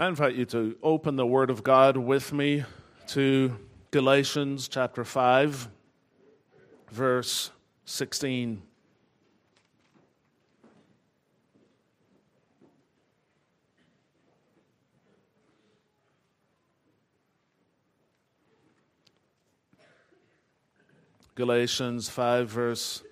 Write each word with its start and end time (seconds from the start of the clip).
I 0.00 0.08
invite 0.08 0.34
you 0.34 0.46
to 0.46 0.78
open 0.82 1.16
the 1.16 1.26
Word 1.26 1.50
of 1.50 1.62
God 1.62 1.98
with 1.98 2.32
me 2.32 2.64
to 3.08 3.54
Galatians 3.90 4.66
chapter 4.66 5.04
5, 5.04 5.68
verse 6.90 7.50
16. 7.84 8.62
Galatians 21.34 22.08
5, 22.08 22.48
verse 22.48 23.02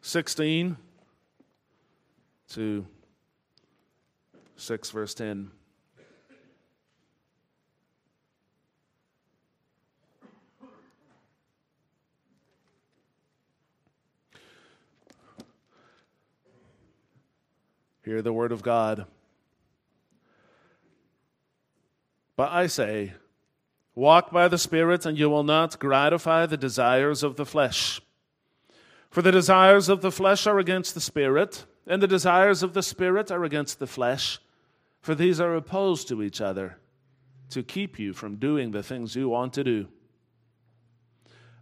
16 0.00 0.78
to 2.48 2.86
6, 4.56 4.90
verse 4.90 5.12
10. 5.12 5.50
Hear 18.08 18.22
the 18.22 18.32
word 18.32 18.52
of 18.52 18.62
God. 18.62 19.04
But 22.36 22.50
I 22.50 22.66
say, 22.66 23.12
walk 23.94 24.30
by 24.30 24.48
the 24.48 24.56
Spirit, 24.56 25.04
and 25.04 25.18
you 25.18 25.28
will 25.28 25.42
not 25.42 25.78
gratify 25.78 26.46
the 26.46 26.56
desires 26.56 27.22
of 27.22 27.36
the 27.36 27.44
flesh. 27.44 28.00
For 29.10 29.20
the 29.20 29.30
desires 29.30 29.90
of 29.90 30.00
the 30.00 30.10
flesh 30.10 30.46
are 30.46 30.58
against 30.58 30.94
the 30.94 31.02
Spirit, 31.02 31.66
and 31.86 32.02
the 32.02 32.06
desires 32.06 32.62
of 32.62 32.72
the 32.72 32.82
Spirit 32.82 33.30
are 33.30 33.44
against 33.44 33.78
the 33.78 33.86
flesh, 33.86 34.38
for 35.02 35.14
these 35.14 35.38
are 35.38 35.54
opposed 35.54 36.08
to 36.08 36.22
each 36.22 36.40
other, 36.40 36.78
to 37.50 37.62
keep 37.62 37.98
you 37.98 38.14
from 38.14 38.36
doing 38.36 38.70
the 38.70 38.82
things 38.82 39.16
you 39.16 39.28
want 39.28 39.52
to 39.52 39.62
do. 39.62 39.86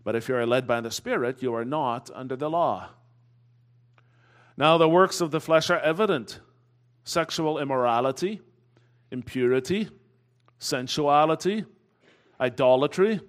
But 0.04 0.14
if 0.14 0.28
you 0.28 0.36
are 0.36 0.46
led 0.46 0.68
by 0.68 0.80
the 0.80 0.92
Spirit, 0.92 1.42
you 1.42 1.52
are 1.56 1.64
not 1.64 2.08
under 2.14 2.36
the 2.36 2.48
law. 2.48 2.90
Now, 4.56 4.78
the 4.78 4.88
works 4.88 5.20
of 5.20 5.30
the 5.30 5.40
flesh 5.40 5.70
are 5.70 5.80
evident 5.80 6.40
sexual 7.04 7.58
immorality, 7.58 8.40
impurity, 9.10 9.88
sensuality, 10.58 11.64
idolatry, 12.40 13.20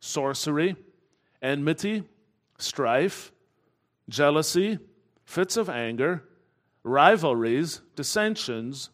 sorcery, 0.00 0.76
enmity, 1.40 2.04
strife, 2.58 3.32
jealousy, 4.08 4.78
fits 5.24 5.56
of 5.56 5.70
anger, 5.70 6.24
rivalries, 6.82 7.80
dissensions, 7.94 8.90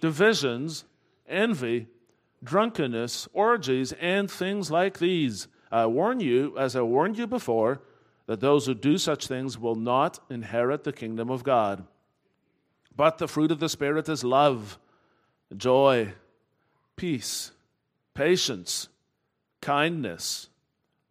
divisions, 0.00 0.84
envy, 1.28 1.88
drunkenness, 2.42 3.28
orgies, 3.32 3.92
and 4.00 4.30
things 4.30 4.70
like 4.70 4.98
these. 4.98 5.48
I 5.70 5.86
warn 5.86 6.20
you, 6.20 6.56
as 6.58 6.76
I 6.76 6.82
warned 6.82 7.18
you 7.18 7.26
before, 7.26 7.82
that 8.32 8.40
those 8.40 8.64
who 8.64 8.72
do 8.72 8.96
such 8.96 9.26
things 9.26 9.58
will 9.58 9.74
not 9.74 10.18
inherit 10.30 10.84
the 10.84 10.92
kingdom 10.92 11.28
of 11.28 11.44
God. 11.44 11.84
But 12.96 13.18
the 13.18 13.28
fruit 13.28 13.50
of 13.50 13.60
the 13.60 13.68
Spirit 13.68 14.08
is 14.08 14.24
love, 14.24 14.78
joy, 15.54 16.14
peace, 16.96 17.50
patience, 18.14 18.88
kindness, 19.60 20.48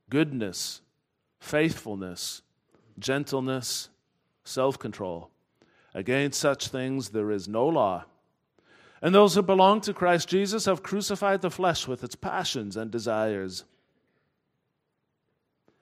goodness, 0.10 0.82
faithfulness, 1.40 2.42
gentleness, 2.98 3.90
self 4.44 4.80
control. 4.80 5.30
Against 5.94 6.40
such 6.40 6.70
things 6.70 7.10
there 7.10 7.30
is 7.30 7.48
no 7.48 7.68
law. 7.68 8.06
And 9.00 9.14
those 9.14 9.36
who 9.36 9.44
belong 9.44 9.82
to 9.82 9.94
Christ 9.94 10.28
Jesus 10.28 10.66
have 10.66 10.82
crucified 10.82 11.44
the 11.44 11.52
flesh 11.52 11.88
with 11.88 12.04
its 12.04 12.16
passions 12.16 12.76
and 12.76 12.90
desires. 12.90 13.64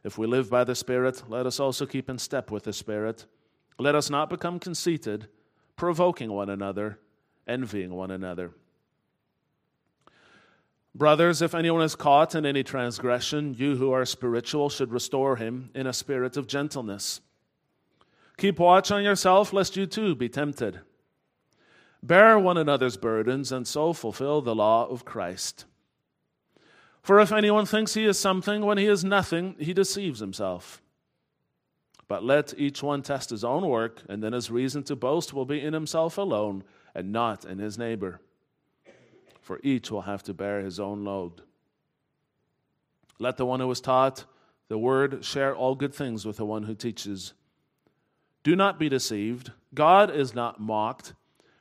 If 0.04 0.18
we 0.18 0.28
live 0.28 0.50
by 0.50 0.64
the 0.64 0.76
Spirit, 0.76 1.24
let 1.28 1.46
us 1.46 1.60
also 1.60 1.86
keep 1.86 2.10
in 2.10 2.18
step 2.18 2.52
with 2.52 2.64
the 2.64 2.74
Spirit. 2.74 3.26
Let 3.78 3.96
us 3.96 4.10
not 4.10 4.30
become 4.30 4.60
conceited, 4.60 5.28
provoking 5.76 6.32
one 6.32 6.50
another, 6.50 7.00
envying 7.48 7.94
one 7.94 8.12
another. 8.12 8.52
Brothers, 10.96 11.42
if 11.42 11.54
anyone 11.54 11.82
is 11.82 11.96
caught 11.96 12.34
in 12.36 12.46
any 12.46 12.64
transgression, 12.64 13.56
you 13.58 13.76
who 13.76 13.92
are 13.92 14.06
spiritual 14.06 14.70
should 14.70 14.92
restore 14.92 15.36
him 15.36 15.70
in 15.76 15.86
a 15.86 15.94
spirit 15.94 16.36
of 16.36 16.48
gentleness. 16.48 17.22
Keep 18.38 18.60
watch 18.60 18.90
on 18.90 19.04
yourself, 19.04 19.54
lest 19.54 19.76
you 19.76 19.86
too 19.86 20.16
be 20.16 20.30
tempted. 20.30 20.80
Bear 22.02 22.40
one 22.40 22.58
another's 22.58 22.98
burdens, 22.98 23.52
and 23.52 23.68
so 23.68 23.94
fulfill 23.94 24.42
the 24.42 24.56
law 24.56 24.88
of 24.88 25.06
Christ. 25.06 25.66
For 27.02 27.20
if 27.20 27.32
anyone 27.32 27.66
thinks 27.66 27.94
he 27.94 28.06
is 28.06 28.20
something 28.20 28.66
when 28.66 28.78
he 28.78 28.86
is 28.86 29.04
nothing, 29.04 29.56
he 29.60 29.74
deceives 29.74 30.20
himself. 30.20 30.82
But 32.08 32.24
let 32.24 32.54
each 32.58 32.82
one 32.82 33.02
test 33.02 33.30
his 33.30 33.44
own 33.44 33.68
work, 33.68 34.02
and 34.10 34.24
then 34.24 34.34
his 34.34 34.50
reason 34.50 34.84
to 34.84 34.96
boast 34.96 35.34
will 35.34 35.46
be 35.46 35.62
in 35.62 35.74
himself 35.74 36.18
alone 36.18 36.64
and 36.96 37.12
not 37.12 37.46
in 37.46 37.60
his 37.60 37.78
neighbor. 37.78 38.20
For 39.42 39.60
each 39.64 39.92
will 39.92 40.02
have 40.02 40.24
to 40.24 40.34
bear 40.34 40.62
his 40.62 40.80
own 40.80 41.04
load. 41.04 41.42
Let 43.20 43.38
the 43.38 43.46
one 43.46 43.60
who 43.60 43.70
is 43.70 43.82
taught 43.82 44.26
the 44.70 44.78
word 44.78 45.26
share 45.26 45.56
all 45.56 45.76
good 45.76 45.94
things 45.94 46.26
with 46.26 46.38
the 46.38 46.46
one 46.46 46.64
who 46.64 46.76
teaches. 46.76 47.34
Do 48.44 48.56
not 48.56 48.80
be 48.80 48.90
deceived. 48.90 49.52
God 49.74 50.10
is 50.10 50.34
not 50.34 50.60
mocked. 50.60 51.14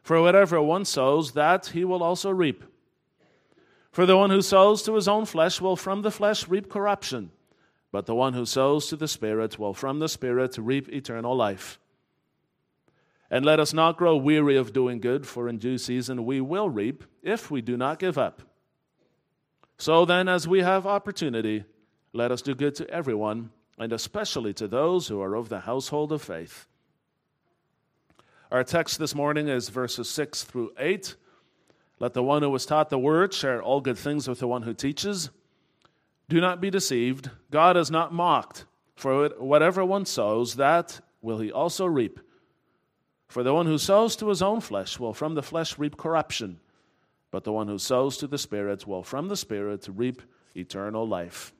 For 0.03 0.21
whatever 0.23 0.63
one 0.63 0.85
sows, 0.85 1.33
that 1.33 1.67
he 1.67 1.85
will 1.85 2.03
also 2.03 2.31
reap. 2.31 2.65
For 3.91 4.07
the 4.07 4.17
one 4.17 4.31
who 4.31 4.43
sows 4.43 4.83
to 4.83 4.95
his 4.95 5.09
own 5.09 5.25
flesh 5.25 5.61
will 5.61 5.77
from 5.77 6.03
the 6.03 6.11
flesh 6.11 6.49
reap 6.49 6.69
corruption 6.71 7.31
but 7.91 8.07
the 8.07 8.15
one 8.15 8.35
who 8.35 8.45
sows 8.45 8.87
to 8.89 8.97
the 8.97 9.09
Spirit 9.09 9.59
will 9.59 9.73
from 9.73 9.99
the 9.99 10.09
Spirit 10.09 10.57
reap 10.59 10.89
eternal 10.89 11.35
life. 11.35 11.79
And 13.31 13.45
let 13.45 13.61
us 13.61 13.73
not 13.73 13.97
grow 13.97 14.17
weary 14.17 14.57
of 14.57 14.73
doing 14.73 15.01
good, 15.01 15.27
for 15.27 15.49
in 15.49 15.59
due 15.59 15.79
season 15.79 16.25
we 16.25 16.41
will 16.41 16.69
reap 16.69 17.05
if 17.23 17.51
we 17.51 17.61
do 17.61 17.77
not 17.77 17.99
give 17.99 18.19
up. 18.19 18.43
So 19.79 20.05
then, 20.05 20.29
as 20.29 20.49
we 20.49 20.61
have 20.61 20.87
opportunity, 20.87 21.65
let 22.13 22.33
us 22.33 22.43
do 22.43 22.55
good 22.55 22.75
to 22.77 22.91
everyone, 22.91 23.51
and 23.79 23.93
especially 23.93 24.53
to 24.55 24.67
those 24.67 25.09
who 25.09 25.21
are 25.21 25.35
of 25.35 25.49
the 25.49 25.61
household 25.61 26.11
of 26.11 26.23
faith. 26.23 26.67
Our 28.51 28.65
text 28.65 28.99
this 28.99 29.15
morning 29.15 29.49
is 29.49 29.69
verses 29.69 30.09
6 30.09 30.45
through 30.45 30.73
8. 30.79 31.15
Let 32.01 32.15
the 32.15 32.23
one 32.23 32.43
who 32.43 32.51
was 32.51 32.67
taught 32.67 32.91
the 32.91 32.99
word 32.99 33.35
share 33.35 33.63
all 33.63 33.81
good 33.81 33.99
things 33.99 34.29
with 34.29 34.39
the 34.39 34.49
one 34.49 34.63
who 34.63 34.75
teaches. 34.75 35.31
Do 36.29 36.41
not 36.41 36.61
be 36.61 36.71
deceived. 36.71 37.31
God 37.51 37.77
is 37.77 37.91
not 37.91 38.13
mocked. 38.13 38.67
For 38.95 39.29
whatever 39.39 39.85
one 39.85 40.05
sows, 40.05 40.57
that 40.57 41.01
will 41.23 41.39
he 41.39 41.51
also 41.51 41.87
reap. 41.87 42.21
For 43.29 43.43
the 43.43 43.55
one 43.55 43.67
who 43.67 43.79
sows 43.79 44.17
to 44.17 44.29
his 44.29 44.43
own 44.43 44.61
flesh 44.61 44.99
will 44.99 45.13
from 45.13 45.35
the 45.35 45.43
flesh 45.43 45.79
reap 45.79 45.97
corruption, 45.97 46.61
but 47.31 47.45
the 47.45 47.53
one 47.53 47.69
who 47.69 47.79
sows 47.79 48.17
to 48.19 48.27
the 48.27 48.39
Spirit 48.39 48.87
will 48.87 49.03
from 49.03 49.29
the 49.29 49.37
Spirit 49.37 49.87
reap 49.93 50.23
eternal 50.57 51.07
life. 51.07 51.53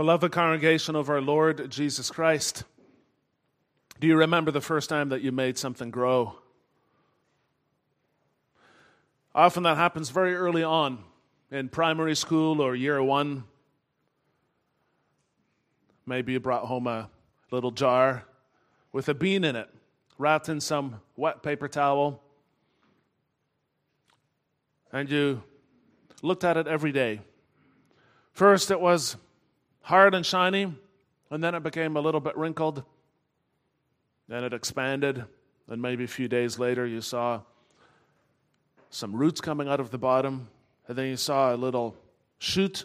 Beloved 0.00 0.32
congregation 0.32 0.96
of 0.96 1.10
our 1.10 1.20
Lord 1.20 1.70
Jesus 1.70 2.10
Christ, 2.10 2.64
do 4.00 4.06
you 4.06 4.16
remember 4.16 4.50
the 4.50 4.62
first 4.62 4.88
time 4.88 5.10
that 5.10 5.20
you 5.20 5.30
made 5.30 5.58
something 5.58 5.90
grow? 5.90 6.36
Often 9.34 9.64
that 9.64 9.76
happens 9.76 10.08
very 10.08 10.34
early 10.34 10.62
on 10.62 11.00
in 11.50 11.68
primary 11.68 12.16
school 12.16 12.62
or 12.62 12.74
year 12.74 13.02
one. 13.02 13.44
Maybe 16.06 16.32
you 16.32 16.40
brought 16.40 16.64
home 16.64 16.86
a 16.86 17.10
little 17.50 17.70
jar 17.70 18.24
with 18.92 19.06
a 19.10 19.14
bean 19.14 19.44
in 19.44 19.54
it, 19.54 19.68
wrapped 20.16 20.48
in 20.48 20.62
some 20.62 21.02
wet 21.14 21.42
paper 21.42 21.68
towel, 21.68 22.22
and 24.94 25.10
you 25.10 25.42
looked 26.22 26.44
at 26.44 26.56
it 26.56 26.66
every 26.66 26.90
day. 26.90 27.20
First, 28.32 28.70
it 28.70 28.80
was 28.80 29.18
hard 29.82 30.14
and 30.14 30.24
shiny, 30.24 30.72
and 31.30 31.42
then 31.44 31.54
it 31.54 31.62
became 31.62 31.96
a 31.96 32.00
little 32.00 32.20
bit 32.20 32.36
wrinkled. 32.36 32.84
Then 34.28 34.44
it 34.44 34.52
expanded, 34.52 35.24
and 35.68 35.82
maybe 35.82 36.04
a 36.04 36.08
few 36.08 36.28
days 36.28 36.58
later, 36.58 36.86
you 36.86 37.00
saw 37.00 37.40
some 38.90 39.14
roots 39.14 39.40
coming 39.40 39.68
out 39.68 39.80
of 39.80 39.90
the 39.90 39.98
bottom, 39.98 40.48
and 40.88 40.96
then 40.96 41.06
you 41.06 41.16
saw 41.16 41.54
a 41.54 41.56
little 41.56 41.96
shoot. 42.38 42.84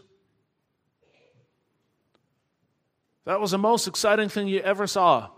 That 3.25 3.39
was 3.39 3.51
the 3.51 3.57
most 3.57 3.87
exciting 3.87 4.29
thing 4.29 4.47
you 4.47 4.59
ever 4.59 4.85
saw. 4.85 5.29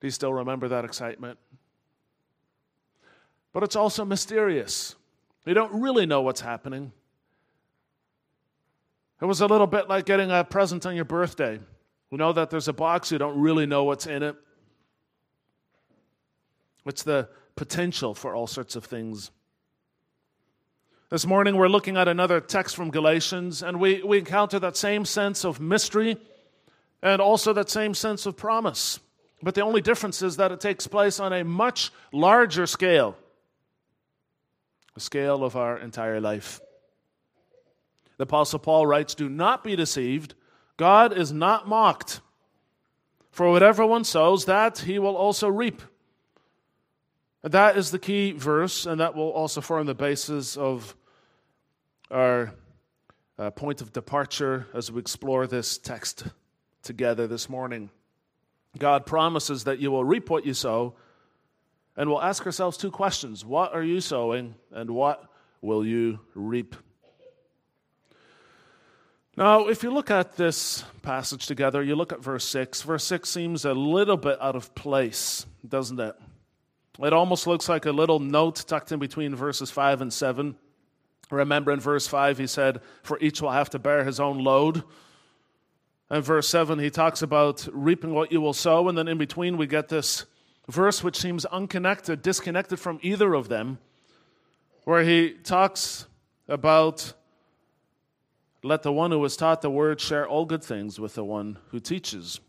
Do 0.00 0.06
you 0.06 0.10
still 0.10 0.32
remember 0.32 0.68
that 0.68 0.84
excitement? 0.84 1.38
But 3.52 3.62
it's 3.62 3.76
also 3.76 4.04
mysterious. 4.04 4.94
You 5.46 5.54
don't 5.54 5.80
really 5.80 6.04
know 6.04 6.20
what's 6.20 6.42
happening. 6.42 6.92
It 9.20 9.24
was 9.24 9.40
a 9.40 9.46
little 9.46 9.66
bit 9.66 9.88
like 9.88 10.04
getting 10.04 10.30
a 10.30 10.44
present 10.44 10.84
on 10.84 10.94
your 10.94 11.04
birthday. 11.04 11.58
You 12.10 12.18
know 12.18 12.32
that 12.32 12.50
there's 12.50 12.68
a 12.68 12.72
box, 12.72 13.10
you 13.10 13.18
don't 13.18 13.40
really 13.40 13.66
know 13.66 13.84
what's 13.84 14.06
in 14.06 14.22
it. 14.22 14.36
It's 16.84 17.02
the 17.02 17.28
potential 17.56 18.14
for 18.14 18.34
all 18.34 18.46
sorts 18.46 18.76
of 18.76 18.84
things. 18.84 19.30
This 21.08 21.26
morning, 21.26 21.56
we're 21.56 21.68
looking 21.68 21.96
at 21.96 22.08
another 22.08 22.40
text 22.40 22.76
from 22.76 22.90
Galatians, 22.90 23.62
and 23.62 23.80
we, 23.80 24.02
we 24.02 24.18
encounter 24.18 24.58
that 24.58 24.76
same 24.76 25.04
sense 25.04 25.44
of 25.44 25.60
mystery 25.60 26.16
and 27.02 27.20
also 27.20 27.52
that 27.52 27.70
same 27.70 27.94
sense 27.94 28.26
of 28.26 28.36
promise. 28.36 28.98
But 29.42 29.54
the 29.54 29.60
only 29.62 29.80
difference 29.80 30.22
is 30.22 30.36
that 30.36 30.52
it 30.52 30.60
takes 30.60 30.86
place 30.86 31.20
on 31.20 31.32
a 31.32 31.44
much 31.44 31.92
larger 32.12 32.66
scale 32.66 33.16
the 34.94 35.00
scale 35.00 35.44
of 35.44 35.56
our 35.56 35.76
entire 35.76 36.22
life. 36.22 36.58
The 38.16 38.24
Apostle 38.24 38.58
Paul 38.58 38.86
writes 38.86 39.14
Do 39.14 39.28
not 39.28 39.62
be 39.62 39.76
deceived. 39.76 40.34
God 40.76 41.16
is 41.16 41.32
not 41.32 41.68
mocked. 41.68 42.20
For 43.30 43.50
whatever 43.50 43.84
one 43.84 44.04
sows, 44.04 44.46
that 44.46 44.78
he 44.78 44.98
will 44.98 45.16
also 45.16 45.48
reap. 45.48 45.82
And 47.42 47.52
that 47.52 47.76
is 47.76 47.90
the 47.90 47.98
key 47.98 48.32
verse, 48.32 48.86
and 48.86 49.00
that 49.00 49.14
will 49.14 49.30
also 49.30 49.60
form 49.60 49.86
the 49.86 49.94
basis 49.94 50.56
of 50.56 50.96
our 52.10 52.54
uh, 53.38 53.50
point 53.50 53.82
of 53.82 53.92
departure 53.92 54.66
as 54.72 54.90
we 54.90 55.00
explore 55.00 55.46
this 55.46 55.76
text 55.76 56.24
together 56.82 57.26
this 57.26 57.48
morning. 57.48 57.90
God 58.78 59.06
promises 59.06 59.64
that 59.64 59.78
you 59.78 59.90
will 59.90 60.04
reap 60.04 60.30
what 60.30 60.46
you 60.46 60.54
sow, 60.54 60.94
and 61.96 62.08
we'll 62.08 62.22
ask 62.22 62.44
ourselves 62.46 62.76
two 62.76 62.90
questions 62.90 63.44
What 63.44 63.74
are 63.74 63.82
you 63.82 64.00
sowing, 64.00 64.54
and 64.72 64.90
what 64.90 65.30
will 65.60 65.84
you 65.84 66.20
reap? 66.34 66.74
Now, 69.38 69.68
if 69.68 69.82
you 69.82 69.90
look 69.90 70.10
at 70.10 70.36
this 70.36 70.82
passage 71.02 71.46
together, 71.46 71.82
you 71.82 71.94
look 71.94 72.10
at 72.10 72.22
verse 72.22 72.44
6. 72.46 72.80
Verse 72.80 73.04
6 73.04 73.28
seems 73.28 73.66
a 73.66 73.74
little 73.74 74.16
bit 74.16 74.40
out 74.40 74.56
of 74.56 74.74
place, 74.74 75.44
doesn't 75.68 76.00
it? 76.00 76.14
It 76.98 77.12
almost 77.12 77.46
looks 77.46 77.68
like 77.68 77.84
a 77.84 77.92
little 77.92 78.18
note 78.18 78.64
tucked 78.66 78.92
in 78.92 78.98
between 78.98 79.34
verses 79.34 79.70
5 79.70 80.00
and 80.00 80.10
7. 80.10 80.56
Remember 81.30 81.70
in 81.70 81.80
verse 81.80 82.06
5, 82.06 82.38
he 82.38 82.46
said, 82.46 82.80
For 83.02 83.18
each 83.20 83.42
will 83.42 83.50
have 83.50 83.68
to 83.70 83.78
bear 83.78 84.04
his 84.04 84.18
own 84.20 84.38
load. 84.38 84.82
And 86.08 86.24
verse 86.24 86.48
7, 86.48 86.78
he 86.78 86.88
talks 86.88 87.20
about 87.20 87.68
reaping 87.70 88.14
what 88.14 88.32
you 88.32 88.40
will 88.40 88.54
sow. 88.54 88.88
And 88.88 88.96
then 88.96 89.06
in 89.06 89.18
between, 89.18 89.58
we 89.58 89.66
get 89.66 89.90
this 89.90 90.24
verse 90.66 91.04
which 91.04 91.18
seems 91.18 91.44
unconnected, 91.44 92.22
disconnected 92.22 92.80
from 92.80 93.00
either 93.02 93.34
of 93.34 93.50
them, 93.50 93.80
where 94.84 95.02
he 95.02 95.34
talks 95.34 96.06
about 96.48 97.12
let 98.66 98.82
the 98.82 98.92
one 98.92 99.10
who 99.10 99.18
was 99.18 99.36
taught 99.36 99.62
the 99.62 99.70
word 99.70 100.00
share 100.00 100.26
all 100.26 100.44
good 100.44 100.62
things 100.62 101.00
with 101.00 101.14
the 101.14 101.24
one 101.24 101.58
who 101.70 101.80
teaches. 101.80 102.40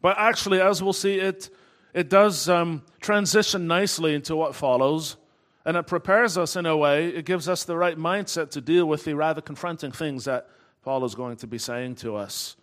But 0.00 0.16
actually, 0.18 0.60
as 0.60 0.82
we'll 0.82 0.92
see, 0.92 1.18
it 1.18 1.50
it 1.96 2.10
does 2.10 2.46
um, 2.50 2.82
transition 3.00 3.66
nicely 3.66 4.14
into 4.14 4.36
what 4.36 4.54
follows, 4.54 5.16
and 5.64 5.78
it 5.78 5.86
prepares 5.86 6.36
us 6.36 6.54
in 6.54 6.66
a 6.66 6.76
way, 6.76 7.08
it 7.08 7.24
gives 7.24 7.48
us 7.48 7.64
the 7.64 7.74
right 7.74 7.96
mindset 7.96 8.50
to 8.50 8.60
deal 8.60 8.84
with 8.84 9.04
the 9.04 9.14
rather 9.14 9.40
confronting 9.40 9.92
things 9.92 10.26
that 10.26 10.46
Paul 10.82 11.06
is 11.06 11.14
going 11.14 11.38
to 11.38 11.46
be 11.46 11.56
saying 11.56 11.94
to 11.96 12.14
us. 12.14 12.54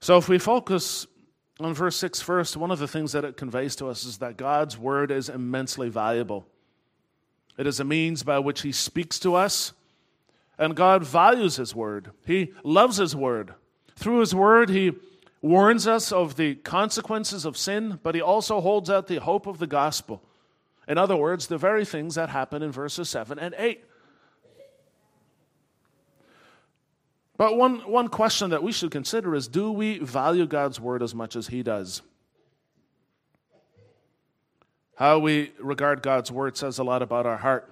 So, 0.00 0.16
if 0.16 0.30
we 0.30 0.38
focus 0.38 1.06
on 1.60 1.74
verse 1.74 1.96
6 1.96 2.22
first, 2.22 2.56
one 2.56 2.70
of 2.70 2.78
the 2.78 2.88
things 2.88 3.12
that 3.12 3.24
it 3.24 3.36
conveys 3.36 3.76
to 3.76 3.88
us 3.88 4.04
is 4.04 4.16
that 4.18 4.38
God's 4.38 4.78
word 4.78 5.10
is 5.10 5.28
immensely 5.28 5.90
valuable. 5.90 6.46
It 7.58 7.66
is 7.66 7.80
a 7.80 7.84
means 7.84 8.22
by 8.22 8.38
which 8.38 8.62
He 8.62 8.72
speaks 8.72 9.18
to 9.18 9.34
us, 9.34 9.74
and 10.58 10.74
God 10.74 11.04
values 11.04 11.56
His 11.56 11.74
word. 11.74 12.10
He 12.26 12.52
loves 12.62 12.96
His 12.96 13.14
word. 13.14 13.54
Through 13.96 14.20
His 14.20 14.34
word, 14.34 14.70
He 14.70 14.92
warns 15.46 15.86
us 15.86 16.12
of 16.12 16.36
the 16.36 16.56
consequences 16.56 17.44
of 17.44 17.56
sin, 17.56 18.00
but 18.02 18.14
he 18.14 18.20
also 18.20 18.60
holds 18.60 18.90
out 18.90 19.06
the 19.06 19.20
hope 19.20 19.46
of 19.46 19.58
the 19.58 19.66
gospel. 19.66 20.22
In 20.88 20.98
other 20.98 21.16
words, 21.16 21.46
the 21.46 21.58
very 21.58 21.84
things 21.84 22.14
that 22.14 22.28
happen 22.30 22.62
in 22.62 22.72
verses 22.72 23.08
7 23.08 23.38
and 23.38 23.54
8. 23.56 23.84
But 27.36 27.56
one, 27.56 27.80
one 27.80 28.08
question 28.08 28.50
that 28.50 28.62
we 28.62 28.72
should 28.72 28.90
consider 28.90 29.34
is 29.34 29.46
do 29.46 29.70
we 29.70 29.98
value 29.98 30.46
God's 30.46 30.80
word 30.80 31.02
as 31.02 31.14
much 31.14 31.36
as 31.36 31.48
he 31.48 31.62
does? 31.62 32.02
How 34.96 35.18
we 35.18 35.52
regard 35.60 36.02
God's 36.02 36.32
word 36.32 36.56
says 36.56 36.78
a 36.78 36.84
lot 36.84 37.02
about 37.02 37.26
our 37.26 37.36
heart. 37.36 37.70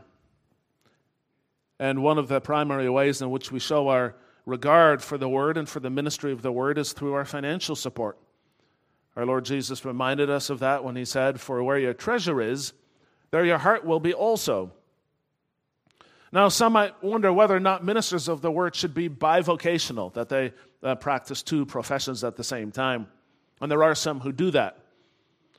And 1.85 2.03
one 2.03 2.17
of 2.17 2.29
the 2.29 2.41
primary 2.41 2.89
ways 2.89 3.21
in 3.21 3.31
which 3.31 3.53
we 3.53 3.59
show 3.59 3.89
our 3.89 4.15
regard 4.47 5.03
for 5.03 5.19
the 5.19 5.29
word 5.29 5.59
and 5.59 5.69
for 5.69 5.81
the 5.81 5.91
ministry 5.91 6.33
of 6.33 6.41
the 6.41 6.51
word 6.51 6.79
is 6.79 6.95
through 6.95 7.13
our 7.13 7.27
financial 7.27 7.77
support. 7.77 8.17
Our 9.17 9.27
Lord 9.27 9.45
Jesus 9.45 9.85
reminded 9.85 10.31
us 10.31 10.49
of 10.49 10.61
that 10.61 10.83
when 10.83 10.97
he 10.97 11.05
said, 11.05 11.43
For 11.43 11.63
where 11.63 11.77
your 11.77 11.93
treasure 11.93 12.41
is, 12.41 12.73
there 13.33 13.45
your 13.45 13.59
heart 13.59 13.85
will 13.85 14.01
be 14.01 14.15
also. 14.15 14.73
Now, 16.33 16.49
some 16.49 16.73
might 16.73 17.05
wonder 17.05 17.31
whether 17.31 17.55
or 17.55 17.61
not 17.61 17.85
ministers 17.85 18.29
of 18.29 18.41
the 18.41 18.51
word 18.51 18.75
should 18.75 18.95
be 18.95 19.11
bivocational, 19.11 20.15
that 20.15 20.31
they 20.31 20.55
uh, 20.83 20.95
practice 20.95 21.43
two 21.43 21.67
professions 21.67 22.25
at 22.25 22.35
the 22.35 22.45
same 22.45 22.73
time. 22.73 23.09
And 23.61 23.71
there 23.71 23.85
are 23.85 23.95
some 23.95 24.21
who 24.21 24.33
do 24.33 24.51
that. 24.53 24.79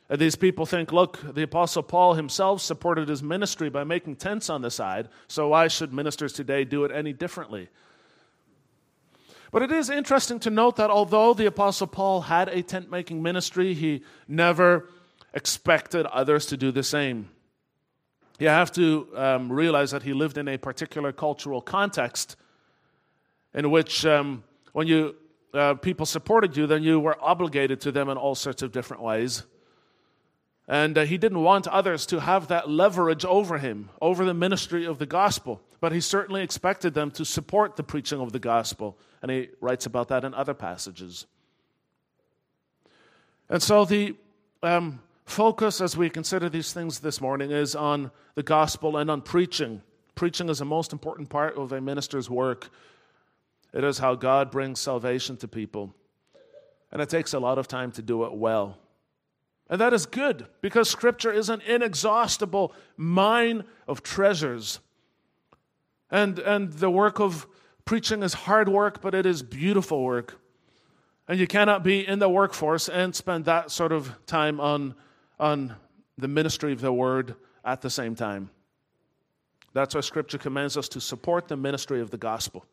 And 0.09 0.19
these 0.19 0.35
people 0.35 0.65
think, 0.65 0.91
look, 0.91 1.19
the 1.33 1.43
Apostle 1.43 1.81
Paul 1.81 2.13
himself 2.13 2.61
supported 2.61 3.09
his 3.09 3.23
ministry 3.23 3.69
by 3.69 3.83
making 3.83 4.17
tents 4.17 4.49
on 4.49 4.61
the 4.61 4.69
side, 4.69 5.09
so 5.27 5.49
why 5.49 5.67
should 5.67 5.93
ministers 5.93 6.33
today 6.33 6.63
do 6.63 6.83
it 6.83 6.91
any 6.91 7.11
differently? 7.11 7.69
But 9.51 9.63
it 9.63 9.71
is 9.71 9.89
interesting 9.89 10.39
to 10.41 10.49
note 10.49 10.75
that 10.75 10.89
although 10.89 11.33
the 11.33 11.47
Apostle 11.47 11.87
Paul 11.87 12.21
had 12.21 12.49
a 12.49 12.61
tent 12.61 12.91
making 12.91 13.23
ministry, 13.23 13.73
he 13.73 14.03
never 14.27 14.89
expected 15.33 16.05
others 16.07 16.45
to 16.47 16.57
do 16.57 16.71
the 16.71 16.83
same. 16.83 17.29
You 18.37 18.49
have 18.49 18.71
to 18.73 19.07
um, 19.15 19.51
realize 19.51 19.91
that 19.91 20.03
he 20.03 20.13
lived 20.13 20.37
in 20.37 20.47
a 20.47 20.57
particular 20.57 21.13
cultural 21.13 21.61
context 21.61 22.35
in 23.53 23.71
which, 23.71 24.05
um, 24.05 24.43
when 24.73 24.87
you 24.87 25.15
uh, 25.53 25.75
people 25.75 26.05
supported 26.05 26.57
you, 26.57 26.67
then 26.67 26.83
you 26.83 26.99
were 26.99 27.17
obligated 27.21 27.79
to 27.81 27.91
them 27.91 28.09
in 28.09 28.17
all 28.17 28.35
sorts 28.35 28.61
of 28.61 28.73
different 28.73 29.01
ways. 29.01 29.43
And 30.67 30.97
uh, 30.97 31.05
he 31.05 31.17
didn't 31.17 31.43
want 31.43 31.67
others 31.67 32.07
to 32.07 32.21
have 32.21 32.47
that 32.47 32.69
leverage 32.69 33.23
over 33.23 33.59
him, 33.59 33.89
over 34.01 34.25
the 34.25 34.33
ministry 34.33 34.85
of 34.85 34.97
the 34.97 35.05
gospel. 35.05 35.61
But 35.79 35.91
he 35.91 36.01
certainly 36.01 36.41
expected 36.41 36.95
them 36.95 37.11
to 37.11 37.25
support 37.25 37.75
the 37.75 37.83
preaching 37.83 38.19
of 38.19 38.31
the 38.31 38.39
gospel. 38.39 38.97
And 39.21 39.29
he 39.29 39.49
writes 39.61 39.85
about 39.85 40.07
that 40.07 40.23
in 40.23 40.33
other 40.33 40.55
passages. 40.55 41.27
And 43.47 43.61
so 43.61 43.85
the 43.85 44.15
um, 44.63 45.01
focus 45.25 45.81
as 45.81 45.95
we 45.95 46.09
consider 46.09 46.49
these 46.49 46.73
things 46.73 46.99
this 46.99 47.21
morning 47.21 47.51
is 47.51 47.75
on 47.75 48.09
the 48.33 48.43
gospel 48.43 48.97
and 48.97 49.11
on 49.11 49.21
preaching. 49.21 49.83
Preaching 50.15 50.49
is 50.49 50.59
the 50.59 50.65
most 50.65 50.93
important 50.93 51.29
part 51.29 51.57
of 51.57 51.73
a 51.73 51.81
minister's 51.81 52.29
work. 52.29 52.69
It 53.71 53.83
is 53.83 53.99
how 53.99 54.15
God 54.15 54.49
brings 54.49 54.79
salvation 54.79 55.37
to 55.37 55.47
people. 55.47 55.93
And 56.91 57.01
it 57.01 57.09
takes 57.09 57.33
a 57.33 57.39
lot 57.39 57.59
of 57.59 57.67
time 57.67 57.91
to 57.93 58.01
do 58.01 58.23
it 58.23 58.33
well. 58.33 58.77
And 59.69 59.81
that 59.81 59.93
is 59.93 60.05
good 60.05 60.47
because 60.61 60.89
Scripture 60.89 61.31
is 61.31 61.49
an 61.49 61.61
inexhaustible 61.61 62.73
mine 62.97 63.63
of 63.87 64.03
treasures. 64.03 64.79
And, 66.11 66.37
and 66.39 66.71
the 66.73 66.89
work 66.89 67.19
of 67.19 67.47
preaching 67.83 68.21
is 68.21 68.33
hard 68.33 68.69
work, 68.69 69.01
but 69.01 69.15
it 69.15 69.25
is 69.25 69.41
beautiful 69.41 70.03
work. 70.03 70.39
And 71.27 71.39
you 71.39 71.47
cannot 71.47 71.83
be 71.83 72.07
in 72.07 72.19
the 72.19 72.29
workforce 72.29 72.87
and 72.87 73.15
spend 73.15 73.45
that 73.45 73.71
sort 73.71 73.91
of 73.91 74.13
time 74.27 74.59
on, 74.59 74.93
on 75.39 75.75
the 76.17 76.27
ministry 76.27 76.71
of 76.71 76.81
the 76.81 76.93
word 76.93 77.35
at 77.63 77.81
the 77.81 77.89
same 77.89 78.13
time. 78.13 78.51
That's 79.73 79.95
why 79.95 80.01
Scripture 80.01 80.37
commands 80.37 80.77
us 80.77 80.87
to 80.89 81.01
support 81.01 81.47
the 81.47 81.57
ministry 81.57 81.99
of 81.99 82.11
the 82.11 82.17
gospel. 82.17 82.65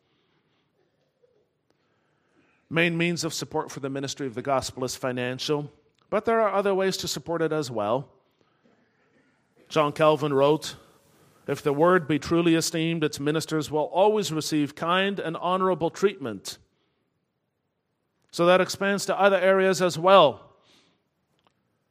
Main 2.69 2.97
means 2.97 3.23
of 3.23 3.33
support 3.33 3.71
for 3.71 3.81
the 3.81 3.89
ministry 3.89 4.25
of 4.25 4.35
the 4.35 4.41
gospel 4.41 4.83
is 4.83 4.95
financial. 4.95 5.71
But 6.13 6.25
there 6.25 6.41
are 6.41 6.53
other 6.53 6.75
ways 6.75 6.95
to 6.97 7.07
support 7.07 7.41
it 7.41 7.51
as 7.51 7.71
well. 7.71 8.07
John 9.67 9.91
Calvin 9.91 10.31
wrote 10.31 10.75
If 11.47 11.63
the 11.63 11.73
word 11.73 12.07
be 12.07 12.19
truly 12.19 12.53
esteemed, 12.53 13.03
its 13.03 13.19
ministers 13.19 13.71
will 13.71 13.85
always 13.85 14.31
receive 14.31 14.75
kind 14.75 15.19
and 15.19 15.35
honorable 15.35 15.89
treatment. 15.89 16.59
So 18.29 18.45
that 18.45 18.61
expands 18.61 19.07
to 19.07 19.19
other 19.19 19.37
areas 19.37 19.81
as 19.81 19.97
well. 19.97 20.51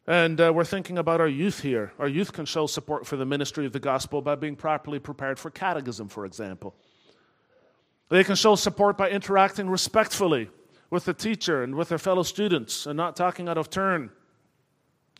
And 0.07 0.41
uh, 0.41 0.53
we're 0.55 0.67
thinking 0.67 0.99
about 0.99 1.21
our 1.21 1.27
youth 1.27 1.61
here. 1.63 1.93
Our 1.99 2.07
youth 2.07 2.33
can 2.33 2.45
show 2.45 2.69
support 2.69 3.05
for 3.05 3.17
the 3.17 3.27
ministry 3.27 3.67
of 3.67 3.73
the 3.73 3.81
gospel 3.81 4.23
by 4.23 4.37
being 4.37 4.55
properly 4.55 5.01
prepared 5.01 5.41
for 5.41 5.51
catechism, 5.51 6.07
for 6.07 6.27
example. 6.27 6.77
They 8.09 8.23
can 8.23 8.37
show 8.37 8.55
support 8.55 8.97
by 8.97 9.11
interacting 9.11 9.69
respectfully 9.69 10.49
with 10.93 11.07
the 11.07 11.15
teacher 11.15 11.63
and 11.63 11.75
with 11.75 11.89
their 11.89 11.97
fellow 11.97 12.23
students 12.23 12.85
and 12.85 12.99
not 12.99 13.17
talking 13.17 13.49
out 13.49 13.57
of 13.57 13.71
turn. 13.71 14.11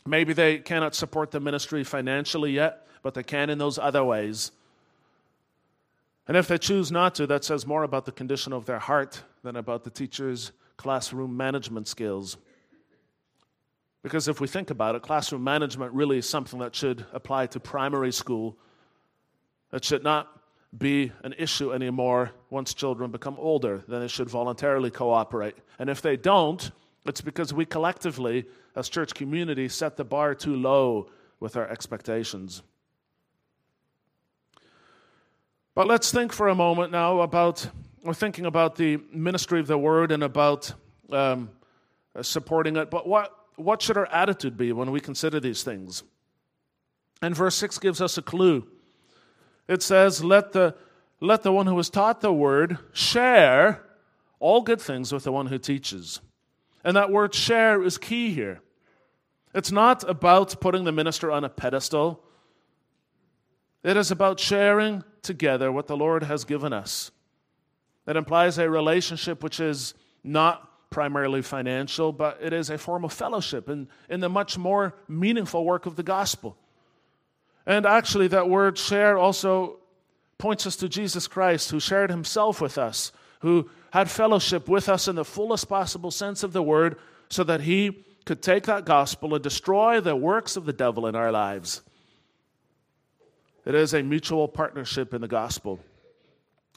Maybe 0.05 0.31
they 0.31 0.59
cannot 0.59 0.93
support 0.93 1.31
the 1.31 1.39
ministry 1.39 1.83
financially 1.83 2.51
yet, 2.51 2.85
but 3.01 3.15
they 3.15 3.23
can 3.23 3.49
in 3.49 3.57
those 3.57 3.79
other 3.79 4.03
ways. 4.03 4.51
And 6.27 6.37
if 6.37 6.47
they 6.47 6.59
choose 6.59 6.91
not 6.91 7.15
to, 7.15 7.25
that 7.25 7.43
says 7.43 7.65
more 7.65 7.81
about 7.81 8.05
the 8.05 8.11
condition 8.11 8.53
of 8.53 8.67
their 8.67 8.77
heart 8.77 9.23
than 9.41 9.55
about 9.55 9.83
the 9.83 9.89
teacher's 9.89 10.51
classroom 10.77 11.35
management 11.35 11.87
skills. 11.87 12.37
Because 14.03 14.27
if 14.27 14.39
we 14.39 14.47
think 14.47 14.69
about 14.69 14.93
it, 14.93 15.01
classroom 15.01 15.43
management 15.43 15.91
really 15.93 16.19
is 16.19 16.29
something 16.29 16.59
that 16.59 16.75
should 16.75 17.03
apply 17.13 17.47
to 17.47 17.59
primary 17.59 18.11
school. 18.11 18.55
It 19.71 19.83
should 19.83 20.03
not 20.03 20.42
be 20.77 21.11
an 21.23 21.33
issue 21.37 21.71
anymore 21.71 22.31
once 22.49 22.73
children 22.73 23.11
become 23.11 23.35
older. 23.37 23.83
Then 23.87 24.01
they 24.01 24.07
should 24.07 24.29
voluntarily 24.29 24.89
cooperate. 24.89 25.55
And 25.79 25.89
if 25.89 26.01
they 26.01 26.17
don't, 26.17 26.71
it's 27.05 27.21
because 27.21 27.53
we 27.53 27.65
collectively, 27.65 28.45
as 28.75 28.89
church 28.89 29.13
community, 29.13 29.69
set 29.69 29.97
the 29.97 30.03
bar 30.03 30.33
too 30.35 30.55
low 30.55 31.09
with 31.39 31.55
our 31.55 31.67
expectations. 31.67 32.63
But 35.75 35.87
let's 35.87 36.11
think 36.11 36.31
for 36.31 36.47
a 36.47 36.55
moment 36.55 36.91
now 36.91 37.21
about, 37.21 37.67
we're 38.03 38.13
thinking 38.13 38.45
about 38.45 38.75
the 38.75 38.97
ministry 39.11 39.59
of 39.59 39.67
the 39.67 39.77
word 39.77 40.11
and 40.11 40.23
about 40.23 40.71
um, 41.11 41.49
supporting 42.21 42.77
it. 42.77 42.89
But 42.89 43.07
what 43.07 43.37
what 43.55 43.81
should 43.81 43.97
our 43.97 44.07
attitude 44.07 44.57
be 44.57 44.71
when 44.71 44.91
we 44.91 44.99
consider 44.99 45.39
these 45.39 45.63
things? 45.63 46.03
And 47.21 47.35
verse 47.35 47.55
6 47.55 47.79
gives 47.79 48.01
us 48.01 48.17
a 48.17 48.21
clue. 48.21 48.67
It 49.67 49.81
says, 49.81 50.23
Let 50.23 50.51
the, 50.51 50.75
let 51.19 51.43
the 51.43 51.51
one 51.51 51.67
who 51.67 51.77
has 51.77 51.89
taught 51.89 52.21
the 52.21 52.33
word 52.33 52.77
share 52.91 53.83
all 54.39 54.61
good 54.61 54.81
things 54.81 55.11
with 55.11 55.23
the 55.23 55.31
one 55.31 55.47
who 55.47 55.57
teaches. 55.57 56.19
And 56.83 56.97
that 56.97 57.11
word 57.11 57.33
share 57.33 57.81
is 57.81 57.97
key 57.97 58.33
here. 58.33 58.61
It's 59.53 59.71
not 59.71 60.07
about 60.09 60.59
putting 60.59 60.83
the 60.83 60.91
minister 60.91 61.31
on 61.31 61.43
a 61.43 61.49
pedestal, 61.49 62.23
it 63.83 63.97
is 63.97 64.11
about 64.11 64.39
sharing 64.39 65.03
together 65.21 65.71
what 65.71 65.87
the 65.87 65.97
Lord 65.97 66.23
has 66.23 66.45
given 66.45 66.71
us. 66.73 67.11
That 68.05 68.17
implies 68.17 68.57
a 68.57 68.69
relationship 68.69 69.43
which 69.43 69.59
is 69.59 69.93
not 70.23 70.89
primarily 70.89 71.41
financial, 71.41 72.11
but 72.11 72.37
it 72.41 72.53
is 72.53 72.69
a 72.69 72.77
form 72.77 73.03
of 73.03 73.11
fellowship 73.11 73.67
in, 73.67 73.87
in 74.09 74.19
the 74.19 74.29
much 74.29 74.57
more 74.57 74.95
meaningful 75.07 75.65
work 75.65 75.85
of 75.85 75.95
the 75.95 76.03
gospel. 76.03 76.57
And 77.65 77.85
actually, 77.85 78.27
that 78.29 78.49
word 78.49 78.77
share 78.77 79.17
also 79.17 79.79
points 80.37 80.67
us 80.67 80.75
to 80.77 80.89
Jesus 80.89 81.27
Christ, 81.27 81.71
who 81.71 81.79
shared 81.79 82.09
himself 82.09 82.59
with 82.59 82.77
us, 82.77 83.11
who 83.39 83.69
had 83.91 84.09
fellowship 84.09 84.67
with 84.67 84.89
us 84.89 85.07
in 85.07 85.15
the 85.15 85.25
fullest 85.25 85.69
possible 85.69 86.11
sense 86.11 86.43
of 86.43 86.51
the 86.51 86.63
word, 86.63 86.97
so 87.29 87.43
that 87.43 87.61
he 87.61 88.05
could 88.25 88.41
take 88.41 88.63
that 88.63 88.85
gospel 88.85 89.33
and 89.33 89.43
destroy 89.43 90.01
the 90.01 90.15
works 90.15 90.57
of 90.57 90.65
the 90.65 90.73
devil 90.73 91.07
in 91.07 91.15
our 91.15 91.31
lives. 91.31 91.81
It 93.65 93.75
is 93.75 93.93
a 93.93 94.03
mutual 94.03 94.47
partnership 94.47 95.13
in 95.13 95.21
the 95.21 95.27
gospel. 95.27 95.79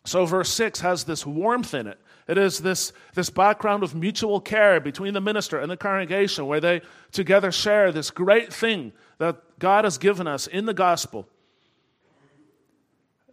So, 0.04 0.24
verse 0.24 0.50
6 0.50 0.80
has 0.80 1.04
this 1.04 1.26
warmth 1.26 1.74
in 1.74 1.88
it. 1.88 1.98
It 2.28 2.38
is 2.38 2.60
this, 2.60 2.92
this 3.14 3.30
background 3.30 3.82
of 3.82 3.94
mutual 3.94 4.40
care 4.40 4.80
between 4.80 5.14
the 5.14 5.20
minister 5.20 5.58
and 5.58 5.70
the 5.70 5.76
congregation 5.76 6.46
where 6.46 6.60
they 6.60 6.82
together 7.12 7.50
share 7.50 7.90
this 7.90 8.10
great 8.10 8.52
thing 8.52 8.92
that 9.18 9.58
God 9.58 9.84
has 9.84 9.98
given 9.98 10.26
us 10.26 10.46
in 10.46 10.66
the 10.66 10.74
gospel. 10.74 11.26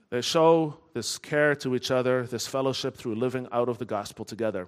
They 0.10 0.22
show 0.22 0.78
this 0.94 1.18
care 1.18 1.56
to 1.58 1.76
each 1.76 1.92
other, 1.92 2.26
this 2.28 2.46
fellowship 2.46 2.96
through 2.96 3.16
living 3.16 3.48
out 3.52 3.70
of 3.70 3.80
the 3.80 3.86
gospel 3.86 4.26
together. 4.26 4.68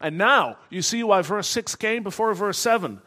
And 0.00 0.16
now 0.16 0.58
you 0.70 0.80
see 0.80 1.02
why 1.02 1.22
verse 1.22 1.48
6 1.48 1.74
came 1.76 2.02
before 2.04 2.32
verse 2.34 2.58
7. 2.58 3.00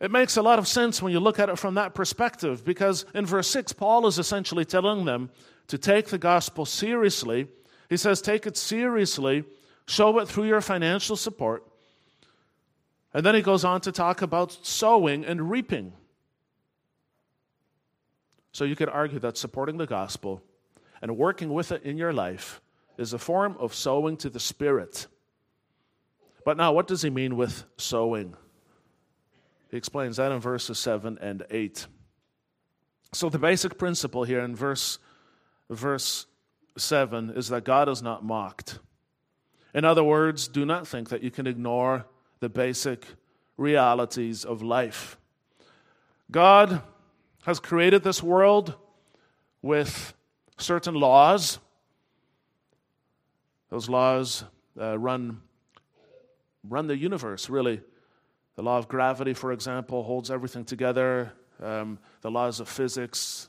It 0.00 0.10
makes 0.10 0.36
a 0.36 0.42
lot 0.42 0.58
of 0.58 0.68
sense 0.68 1.00
when 1.00 1.12
you 1.12 1.20
look 1.20 1.38
at 1.38 1.48
it 1.48 1.58
from 1.58 1.74
that 1.74 1.94
perspective 1.94 2.64
because 2.64 3.06
in 3.14 3.24
verse 3.24 3.48
6, 3.48 3.72
Paul 3.72 4.06
is 4.06 4.18
essentially 4.18 4.66
telling 4.66 5.06
them 5.06 5.30
to 5.68 5.78
take 5.78 6.08
the 6.08 6.18
gospel 6.18 6.66
seriously 6.66 7.48
he 7.88 7.96
says, 7.96 8.22
take 8.22 8.46
it 8.46 8.56
seriously, 8.56 9.44
show 9.86 10.18
it 10.18 10.28
through 10.28 10.44
your 10.44 10.60
financial 10.60 11.16
support. 11.16 11.64
And 13.14 13.24
then 13.24 13.36
he 13.36 13.42
goes 13.42 13.64
on 13.64 13.80
to 13.82 13.92
talk 13.92 14.22
about 14.22 14.58
sowing 14.66 15.24
and 15.24 15.48
reaping. 15.48 15.92
So 18.52 18.64
you 18.64 18.74
could 18.76 18.88
argue 18.88 19.20
that 19.20 19.38
supporting 19.38 19.78
the 19.78 19.86
gospel 19.86 20.42
and 21.00 21.16
working 21.16 21.52
with 21.52 21.70
it 21.70 21.84
in 21.84 21.96
your 21.96 22.12
life 22.12 22.60
is 22.98 23.12
a 23.12 23.18
form 23.18 23.56
of 23.58 23.72
sowing 23.72 24.16
to 24.18 24.30
the 24.30 24.40
Spirit. 24.40 25.06
But 26.44 26.56
now, 26.56 26.72
what 26.72 26.86
does 26.86 27.02
he 27.02 27.10
mean 27.10 27.36
with 27.36 27.64
sowing? 27.76 28.36
He 29.70 29.76
explains 29.76 30.18
that 30.18 30.30
in 30.30 30.40
verses 30.40 30.78
7 30.78 31.18
and 31.20 31.44
8. 31.50 31.86
So, 33.12 33.28
the 33.28 33.38
basic 33.38 33.78
principle 33.78 34.24
here 34.24 34.40
in 34.40 34.54
verse, 34.54 34.98
verse 35.70 36.26
7 36.76 37.30
is 37.30 37.48
that 37.48 37.64
God 37.64 37.88
is 37.88 38.02
not 38.02 38.24
mocked. 38.24 38.78
In 39.72 39.84
other 39.84 40.04
words, 40.04 40.46
do 40.46 40.64
not 40.64 40.86
think 40.86 41.08
that 41.08 41.22
you 41.22 41.30
can 41.30 41.46
ignore 41.46 42.06
the 42.40 42.48
basic 42.48 43.06
realities 43.56 44.44
of 44.44 44.62
life. 44.62 45.16
God 46.30 46.82
has 47.44 47.60
created 47.60 48.02
this 48.02 48.22
world 48.22 48.74
with 49.62 50.14
certain 50.58 50.94
laws. 50.94 51.58
Those 53.70 53.88
laws 53.88 54.44
uh, 54.80 54.98
run, 54.98 55.40
run 56.68 56.86
the 56.86 56.96
universe, 56.96 57.48
really. 57.48 57.80
The 58.56 58.62
law 58.62 58.78
of 58.78 58.88
gravity, 58.88 59.34
for 59.34 59.52
example, 59.52 60.02
holds 60.02 60.30
everything 60.30 60.64
together. 60.64 61.32
Um, 61.62 61.98
the 62.20 62.30
laws 62.30 62.60
of 62.60 62.68
physics, 62.68 63.48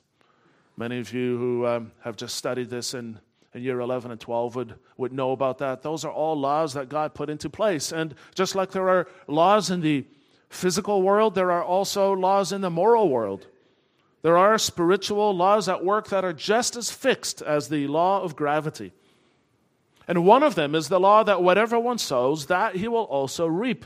Many 0.78 1.00
of 1.00 1.14
you 1.14 1.38
who 1.38 1.66
um, 1.66 1.94
have 2.02 2.18
just 2.18 2.36
studied 2.36 2.70
this 2.70 2.94
in, 2.94 3.18
in 3.56 3.64
year 3.64 3.80
11 3.80 4.12
and 4.12 4.20
12 4.20 4.56
would, 4.56 4.76
would 4.98 5.14
know 5.14 5.32
about 5.32 5.58
that. 5.60 5.82
Those 5.82 6.06
are 6.06 6.12
all 6.12 6.38
laws 6.38 6.74
that 6.74 6.90
God 6.90 7.14
put 7.14 7.30
into 7.30 7.50
place. 7.50 7.92
And 7.92 8.14
just 8.36 8.54
like 8.54 8.72
there 8.72 8.90
are 8.90 9.08
laws 9.28 9.72
in 9.72 9.82
the 9.82 10.06
physical 10.50 11.02
world, 11.02 11.34
there 11.34 11.52
are 11.52 11.64
also 11.64 12.14
laws 12.14 12.52
in 12.52 12.62
the 12.62 12.70
moral 12.70 13.10
world. 13.10 13.48
There 14.22 14.38
are 14.38 14.58
spiritual 14.58 15.36
laws 15.36 15.70
at 15.70 15.86
work 15.86 16.10
that 16.10 16.26
are 16.26 16.34
just 16.34 16.76
as 16.76 16.92
fixed 16.92 17.42
as 17.42 17.70
the 17.70 17.88
law 17.88 18.22
of 18.22 18.36
gravity. 18.36 18.92
And 20.08 20.26
one 20.26 20.44
of 20.44 20.56
them 20.56 20.76
is 20.76 20.90
the 20.90 21.00
law 21.00 21.24
that 21.24 21.42
whatever 21.42 21.80
one 21.80 21.98
sows, 21.98 22.48
that 22.48 22.76
he 22.76 22.88
will 22.88 23.04
also 23.04 23.48
reap. 23.48 23.86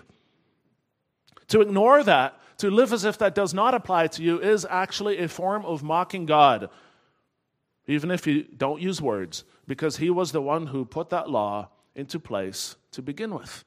To 1.50 1.62
ignore 1.62 2.04
that 2.04 2.40
to 2.60 2.70
live 2.70 2.92
as 2.92 3.06
if 3.06 3.18
that 3.20 3.36
does 3.36 3.54
not 3.54 3.74
apply 3.74 4.08
to 4.08 4.24
you 4.24 4.40
is 4.40 4.66
actually 4.70 5.20
a 5.20 5.28
form 5.28 5.66
of 5.66 5.82
mocking 5.82 6.26
God, 6.26 6.70
even 7.88 8.12
if 8.12 8.28
you 8.28 8.44
don't 8.44 8.82
use 8.82 9.02
words, 9.02 9.46
because 9.70 9.98
He 9.98 10.10
was 10.10 10.32
the 10.32 10.42
one 10.42 10.66
who 10.66 10.84
put 10.84 11.12
that 11.12 11.30
law 11.30 11.70
into 11.94 12.20
place 12.20 12.76
to 12.92 13.04
begin 13.04 13.36
with. 13.36 13.64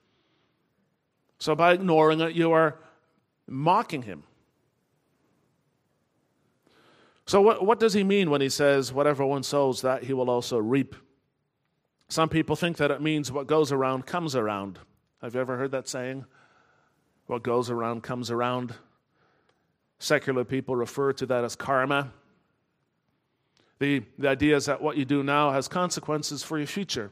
So 1.38 1.54
by 1.54 1.74
ignoring 1.74 2.20
it, 2.20 2.32
you 2.32 2.50
are 2.50 2.78
mocking 3.46 4.02
Him. 4.02 4.24
So, 7.24 7.40
what, 7.40 7.64
what 7.64 7.78
does 7.78 7.92
he 7.92 8.02
mean 8.02 8.30
when 8.30 8.40
he 8.40 8.48
says, 8.48 8.92
whatever 8.92 9.24
one 9.24 9.44
sows, 9.44 9.82
that 9.82 10.02
he 10.02 10.12
will 10.12 10.28
also 10.28 10.58
reap? 10.58 10.96
Some 12.08 12.28
people 12.28 12.56
think 12.56 12.78
that 12.78 12.90
it 12.90 13.00
means 13.00 13.30
what 13.30 13.46
goes 13.46 13.70
around 13.70 14.06
comes 14.06 14.34
around. 14.34 14.80
Have 15.22 15.34
you 15.34 15.40
ever 15.40 15.56
heard 15.56 15.70
that 15.70 15.88
saying? 15.88 16.24
What 17.26 17.44
goes 17.44 17.70
around 17.70 18.02
comes 18.02 18.28
around. 18.28 18.74
Secular 20.00 20.44
people 20.44 20.74
refer 20.74 21.12
to 21.12 21.26
that 21.26 21.44
as 21.44 21.54
karma. 21.54 22.12
The, 23.82 24.04
the 24.16 24.28
idea 24.28 24.54
is 24.54 24.66
that 24.66 24.80
what 24.80 24.96
you 24.96 25.04
do 25.04 25.24
now 25.24 25.50
has 25.50 25.66
consequences 25.66 26.44
for 26.44 26.56
your 26.56 26.68
future, 26.68 27.10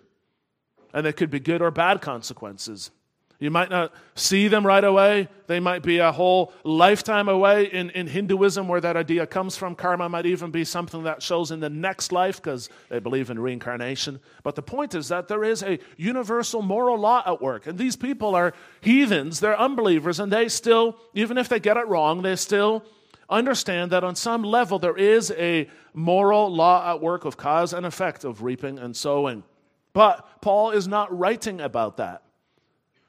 and 0.94 1.04
they 1.04 1.12
could 1.12 1.28
be 1.28 1.40
good 1.40 1.62
or 1.62 1.72
bad 1.72 2.00
consequences. 2.00 2.92
You 3.40 3.50
might 3.50 3.70
not 3.70 3.92
see 4.14 4.46
them 4.46 4.64
right 4.64 4.84
away. 4.84 5.28
They 5.48 5.58
might 5.58 5.82
be 5.82 5.98
a 5.98 6.12
whole 6.12 6.52
lifetime 6.62 7.28
away. 7.28 7.64
In, 7.64 7.90
in 7.90 8.06
Hinduism, 8.06 8.68
where 8.68 8.80
that 8.82 8.96
idea 8.96 9.26
comes 9.26 9.56
from, 9.56 9.74
karma 9.74 10.08
might 10.08 10.26
even 10.26 10.52
be 10.52 10.64
something 10.64 11.02
that 11.02 11.24
shows 11.24 11.50
in 11.50 11.58
the 11.58 11.68
next 11.68 12.12
life 12.12 12.36
because 12.36 12.68
they 12.88 13.00
believe 13.00 13.30
in 13.30 13.40
reincarnation. 13.40 14.20
But 14.44 14.54
the 14.54 14.62
point 14.62 14.94
is 14.94 15.08
that 15.08 15.26
there 15.26 15.42
is 15.42 15.64
a 15.64 15.80
universal 15.96 16.62
moral 16.62 17.00
law 17.00 17.24
at 17.26 17.42
work. 17.42 17.66
And 17.66 17.78
these 17.78 17.96
people 17.96 18.36
are 18.36 18.54
heathens, 18.80 19.40
they're 19.40 19.58
unbelievers, 19.58 20.20
and 20.20 20.32
they 20.32 20.48
still, 20.48 20.98
even 21.14 21.36
if 21.36 21.48
they 21.48 21.58
get 21.58 21.76
it 21.76 21.88
wrong, 21.88 22.22
they 22.22 22.36
still 22.36 22.84
understand 23.30 23.92
that 23.92 24.04
on 24.04 24.16
some 24.16 24.42
level 24.42 24.78
there 24.78 24.96
is 24.96 25.30
a 25.32 25.68
moral 25.94 26.54
law 26.54 26.90
at 26.90 27.00
work 27.00 27.25
of 27.25 27.37
cause 27.37 27.72
and 27.72 27.87
effect 27.87 28.25
of 28.25 28.42
reaping 28.42 28.78
and 28.78 28.96
sowing. 28.96 29.44
But 29.92 30.42
Paul 30.42 30.70
is 30.70 30.87
not 30.87 31.16
writing 31.16 31.60
about 31.60 31.96
that. 31.96 32.22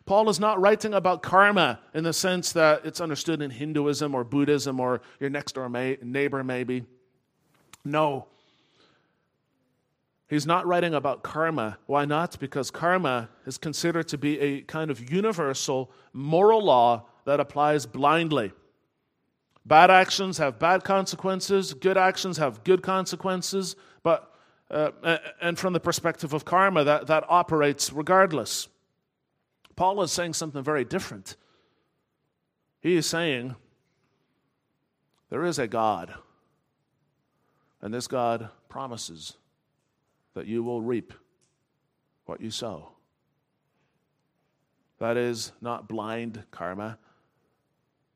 Paul 0.05 0.29
is 0.29 0.39
not 0.39 0.59
writing 0.59 0.93
about 0.93 1.21
karma 1.21 1.79
in 1.93 2.03
the 2.03 2.13
sense 2.13 2.51
that 2.53 2.85
it's 2.85 2.99
understood 2.99 3.41
in 3.41 3.51
Hinduism 3.51 4.15
or 4.15 4.23
Buddhism 4.23 4.79
or 4.79 5.01
your 5.19 5.29
next 5.29 5.53
door 5.53 5.69
neighbor, 5.69 6.43
maybe. 6.43 6.85
No. 7.85 8.27
He's 10.27 10.47
not 10.47 10.65
writing 10.65 10.93
about 10.93 11.23
karma. 11.23 11.77
Why 11.85 12.05
not? 12.05 12.39
Because 12.39 12.71
karma 12.71 13.29
is 13.45 13.57
considered 13.57 14.07
to 14.09 14.17
be 14.17 14.39
a 14.39 14.61
kind 14.61 14.89
of 14.89 15.11
universal 15.11 15.91
moral 16.13 16.63
law 16.63 17.05
that 17.25 17.39
applies 17.39 17.85
blindly. 17.85 18.53
Bad 19.65 19.91
actions 19.91 20.37
have 20.39 20.57
bad 20.57 20.83
consequences, 20.83 21.73
good 21.73 21.97
actions 21.97 22.37
have 22.37 22.63
good 22.63 22.81
consequences, 22.81 23.75
but 24.03 24.33
uh, 24.71 25.17
and 25.41 25.59
from 25.59 25.73
the 25.73 25.79
perspective 25.79 26.33
of 26.33 26.45
karma, 26.45 26.83
that, 26.85 27.07
that 27.07 27.25
operates 27.27 27.91
regardless. 27.91 28.69
Paul 29.75 30.01
is 30.01 30.11
saying 30.11 30.33
something 30.33 30.63
very 30.63 30.85
different. 30.85 31.35
He 32.79 32.95
is 32.95 33.05
saying 33.05 33.55
there 35.29 35.43
is 35.43 35.59
a 35.59 35.67
God, 35.67 36.13
and 37.81 37.93
this 37.93 38.07
God 38.07 38.49
promises 38.69 39.37
that 40.33 40.47
you 40.47 40.63
will 40.63 40.81
reap 40.81 41.13
what 42.25 42.39
you 42.39 42.49
sow. 42.49 42.93
That 44.99 45.17
is 45.17 45.51
not 45.61 45.89
blind 45.89 46.43
karma. 46.51 46.97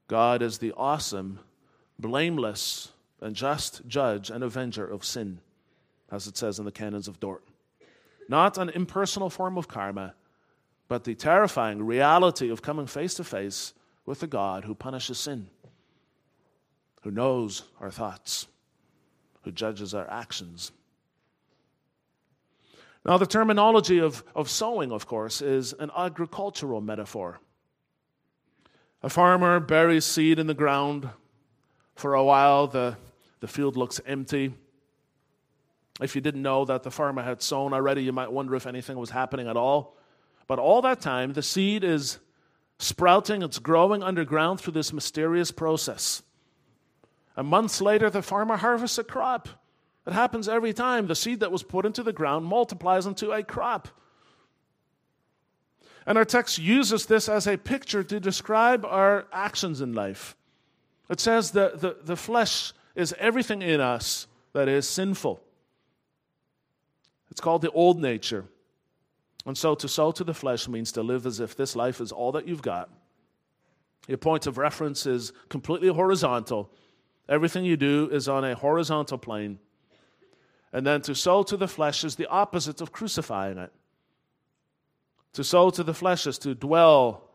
God 0.08 0.42
is 0.42 0.60
the 0.60 0.74
awesome, 0.78 1.40
blameless, 1.98 2.92
and 3.22 3.36
just 3.36 3.88
judge 3.88 4.30
and 4.30 4.44
avenger 4.44 4.86
of 4.86 5.04
sin, 5.04 5.40
as 6.12 6.28
it 6.28 6.38
says 6.38 6.60
in 6.60 6.66
the 6.66 6.72
canons 6.72 7.08
of 7.08 7.20
Dort. 7.20 7.44
Not 8.30 8.58
an 8.58 8.70
impersonal 8.70 9.30
form 9.30 9.58
of 9.58 9.68
karma, 9.68 10.14
but 10.88 11.04
the 11.04 11.16
terrifying 11.16 11.84
reality 11.84 12.50
of 12.50 12.62
coming 12.62 12.88
face 12.88 13.16
to 13.16 13.24
face 13.24 13.74
with 14.06 14.20
the 14.20 14.28
God 14.28 14.66
who 14.66 14.76
punishes 14.76 15.18
sin, 15.18 15.48
who 17.02 17.12
knows 17.12 17.64
our 17.80 17.90
thoughts, 17.90 18.48
who 19.44 19.52
judges 19.52 19.94
our 19.94 20.10
actions. 20.10 20.72
Now, 23.06 23.18
the 23.18 23.28
terminology 23.28 24.00
of, 24.00 24.24
of 24.36 24.50
sowing, 24.50 24.92
of 24.92 25.06
course, 25.06 25.42
is 25.42 25.74
an 25.74 25.92
agricultural 25.96 26.82
metaphor. 26.82 27.40
A 29.04 29.10
farmer 29.10 29.60
buries 29.60 30.06
seed 30.06 30.40
in 30.40 30.48
the 30.48 30.54
ground. 30.54 31.10
For 31.96 32.14
a 32.14 32.24
while, 32.24 32.68
the, 32.68 32.98
the 33.40 33.48
field 33.48 33.78
looks 33.78 34.02
empty. 34.06 34.54
If 36.02 36.16
you 36.16 36.22
didn't 36.22 36.42
know 36.42 36.66
that 36.66 36.84
the 36.84 36.92
farmer 36.92 37.24
had 37.24 37.42
sown 37.42 37.74
already, 37.74 38.04
you 38.04 38.12
might 38.12 38.32
wonder 38.32 38.56
if 38.56 38.68
anything 38.68 38.98
was 38.98 39.12
happening 39.12 39.48
at 39.48 39.56
all. 39.56 39.96
But 40.48 40.60
all 40.60 40.82
that 40.82 41.02
time, 41.02 41.34
the 41.34 41.42
seed 41.42 41.84
is 41.84 42.20
sprouting, 42.80 43.42
it's 43.42 43.60
growing 43.60 44.04
underground 44.04 44.60
through 44.60 44.74
this 44.74 44.92
mysterious 44.92 45.52
process. 45.52 46.22
And 47.38 47.48
months 47.48 47.82
later, 47.82 48.10
the 48.10 48.22
farmer 48.22 48.58
harvests 48.58 48.98
a 48.98 49.04
crop. 49.04 49.50
It 50.06 50.14
happens 50.14 50.48
every 50.48 50.74
time. 50.74 51.08
The 51.08 51.16
seed 51.16 51.40
that 51.40 51.52
was 51.52 51.64
put 51.64 51.86
into 51.86 52.04
the 52.04 52.14
ground 52.14 52.46
multiplies 52.46 53.06
into 53.06 53.32
a 53.32 53.44
crop. 53.44 53.88
And 56.06 56.18
our 56.18 56.26
text 56.26 56.60
uses 56.60 57.06
this 57.06 57.28
as 57.28 57.48
a 57.48 57.58
picture 57.58 58.04
to 58.04 58.20
describe 58.20 58.86
our 58.86 59.26
actions 59.32 59.82
in 59.82 59.94
life. 59.94 60.36
It 61.10 61.20
says 61.20 61.52
that 61.52 61.82
the, 61.82 61.98
the 62.04 62.16
flesh 62.16 62.74
is 62.96 63.14
everything 63.20 63.62
in 63.62 63.80
us 63.80 64.28
that 64.54 64.68
is 64.68 64.88
sinful. 64.88 65.42
It's 67.32 67.42
called 67.42 67.62
the 67.62 67.72
old 67.72 68.00
nature. 68.00 68.46
And 69.46 69.58
so 69.58 69.76
to 69.76 69.88
sow 69.88 70.12
to 70.12 70.24
the 70.24 70.34
flesh 70.34 70.68
means 70.68 70.92
to 70.94 71.04
live 71.04 71.26
as 71.26 71.40
if 71.40 71.56
this 71.56 71.76
life 71.76 72.02
is 72.02 72.12
all 72.12 72.32
that 72.32 72.48
you've 72.48 72.62
got. 72.62 72.90
Your 74.08 74.18
point 74.18 74.48
of 74.48 74.58
reference 74.58 75.06
is 75.06 75.34
completely 75.50 75.90
horizontal. 75.90 76.72
Everything 77.28 77.66
you 77.66 77.78
do 77.78 78.10
is 78.12 78.28
on 78.28 78.44
a 78.44 78.56
horizontal 78.56 79.18
plane. 79.18 79.60
And 80.72 80.86
then 80.86 81.02
to 81.02 81.16
sow 81.16 81.44
to 81.44 81.58
the 81.58 81.68
flesh 81.68 82.04
is 82.04 82.16
the 82.16 82.28
opposite 82.28 82.82
of 82.82 82.92
crucifying 82.92 83.58
it. 83.58 83.72
To 85.36 85.44
sow 85.44 85.70
to 85.70 85.84
the 85.84 85.94
flesh 85.94 86.28
is 86.28 86.38
to 86.40 86.56
dwell 86.56 87.30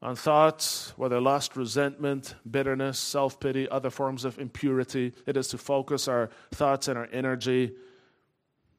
on 0.00 0.14
thoughts, 0.14 0.92
whether 0.96 1.20
lust, 1.20 1.56
resentment, 1.56 2.36
bitterness, 2.48 3.00
self 3.00 3.40
pity, 3.40 3.68
other 3.68 3.90
forms 3.90 4.24
of 4.24 4.38
impurity. 4.38 5.12
It 5.26 5.36
is 5.36 5.48
to 5.48 5.58
focus 5.58 6.06
our 6.06 6.30
thoughts 6.52 6.86
and 6.86 6.96
our 6.96 7.08
energy 7.12 7.72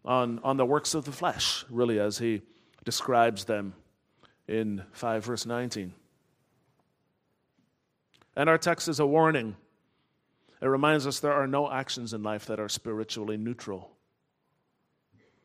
on, 0.05 0.39
on 0.45 0.55
the 0.55 0.65
works 0.65 0.93
of 0.93 1.03
the 1.03 1.11
flesh, 1.11 1.65
really, 1.69 1.99
as 1.99 2.19
he 2.19 2.41
describes 2.85 3.43
them 3.43 3.73
in 4.47 4.81
5 4.93 5.25
verse 5.25 5.45
19. 5.45 5.93
And 8.37 8.49
our 8.49 8.57
text 8.57 8.87
is 8.87 9.01
a 9.01 9.05
warning. 9.05 9.57
It 10.61 10.67
reminds 10.67 11.05
us 11.05 11.19
there 11.19 11.33
are 11.33 11.47
no 11.47 11.69
actions 11.69 12.13
in 12.13 12.23
life 12.23 12.45
that 12.45 12.61
are 12.61 12.69
spiritually 12.69 13.35
neutral. 13.35 13.96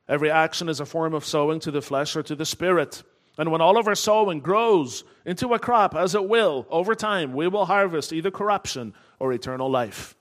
Every 0.09 0.31
action 0.31 0.69
is 0.69 0.81
a 0.81 0.87
form 0.87 1.15
of 1.15 1.25
sowing 1.25 1.61
to 1.61 1.71
the 1.71 1.83
flesh 1.83 2.17
or 2.17 2.23
to 2.25 2.35
the 2.35 2.45
spirit. 2.45 3.03
And 3.39 3.51
when 3.51 3.61
all 3.61 3.79
of 3.79 3.89
our 3.89 3.95
sowing 3.95 4.41
grows 4.41 5.05
into 5.25 5.55
a 5.55 5.59
crop, 5.59 5.95
as 5.95 6.15
it 6.15 6.29
will, 6.29 6.67
over 6.71 6.95
time, 6.95 7.33
we 7.33 7.49
will 7.49 7.65
harvest 7.65 8.13
either 8.13 8.31
corruption 8.31 8.95
or 9.19 9.33
eternal 9.33 9.71
life. 9.71 10.15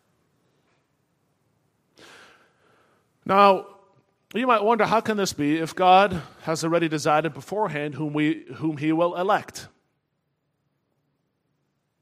Now, 3.26 3.68
you 4.34 4.48
might 4.48 4.64
wonder 4.64 4.86
how 4.86 5.02
can 5.02 5.18
this 5.18 5.34
be 5.34 5.58
if 5.58 5.76
God 5.76 6.22
has 6.44 6.64
already 6.64 6.88
decided 6.88 7.34
beforehand 7.34 7.96
whom, 7.96 8.14
we, 8.14 8.46
whom 8.56 8.78
He 8.78 8.94
will 8.94 9.16
elect? 9.16 9.68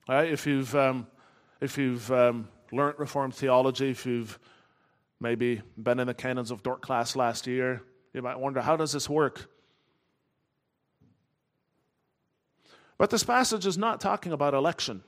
If 0.07 0.45
you've, 0.45 0.75
um, 0.75 1.07
if 1.61 1.77
you've 1.77 2.11
um, 2.11 2.47
learned 2.71 2.99
Reformed 2.99 3.35
theology, 3.35 3.89
if 3.89 4.05
you've 4.05 4.39
maybe 5.19 5.61
been 5.77 5.99
in 5.99 6.07
the 6.07 6.13
canons 6.13 6.51
of 6.51 6.63
Dort 6.63 6.81
class 6.81 7.15
last 7.15 7.47
year, 7.47 7.83
you 8.13 8.21
might 8.21 8.39
wonder 8.39 8.61
how 8.61 8.75
does 8.75 8.91
this 8.91 9.09
work? 9.09 9.49
But 12.97 13.09
this 13.09 13.23
passage 13.23 13.65
is 13.65 13.77
not 13.77 14.01
talking 14.01 14.31
about 14.31 14.53
election. 14.53 15.03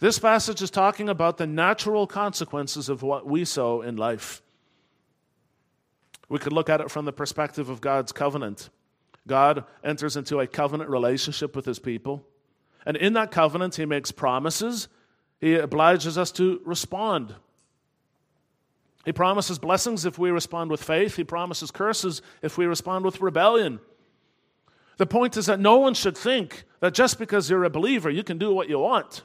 This 0.00 0.18
passage 0.18 0.62
is 0.62 0.70
talking 0.70 1.08
about 1.08 1.38
the 1.38 1.46
natural 1.46 2.08
consequences 2.08 2.88
of 2.88 3.02
what 3.02 3.24
we 3.24 3.44
sow 3.44 3.82
in 3.82 3.96
life. 3.96 4.42
We 6.28 6.40
could 6.40 6.52
look 6.52 6.68
at 6.68 6.80
it 6.80 6.90
from 6.90 7.04
the 7.04 7.12
perspective 7.12 7.68
of 7.68 7.80
God's 7.80 8.10
covenant. 8.10 8.70
God 9.28 9.64
enters 9.84 10.16
into 10.16 10.40
a 10.40 10.46
covenant 10.46 10.90
relationship 10.90 11.54
with 11.54 11.66
his 11.66 11.78
people. 11.78 12.26
And 12.84 12.96
in 12.96 13.12
that 13.12 13.30
covenant, 13.30 13.76
he 13.76 13.84
makes 13.84 14.10
promises. 14.10 14.88
He 15.40 15.54
obliges 15.54 16.18
us 16.18 16.32
to 16.32 16.60
respond. 16.64 17.36
He 19.04 19.12
promises 19.12 19.58
blessings 19.58 20.04
if 20.04 20.18
we 20.18 20.30
respond 20.30 20.70
with 20.70 20.82
faith. 20.82 21.16
He 21.16 21.24
promises 21.24 21.70
curses 21.70 22.22
if 22.40 22.56
we 22.56 22.66
respond 22.66 23.04
with 23.04 23.20
rebellion. 23.20 23.80
The 24.96 25.06
point 25.06 25.36
is 25.36 25.46
that 25.46 25.58
no 25.58 25.78
one 25.78 25.94
should 25.94 26.16
think 26.16 26.64
that 26.80 26.94
just 26.94 27.18
because 27.18 27.50
you're 27.50 27.64
a 27.64 27.70
believer, 27.70 28.10
you 28.10 28.22
can 28.22 28.38
do 28.38 28.54
what 28.54 28.68
you 28.68 28.78
want. 28.78 29.22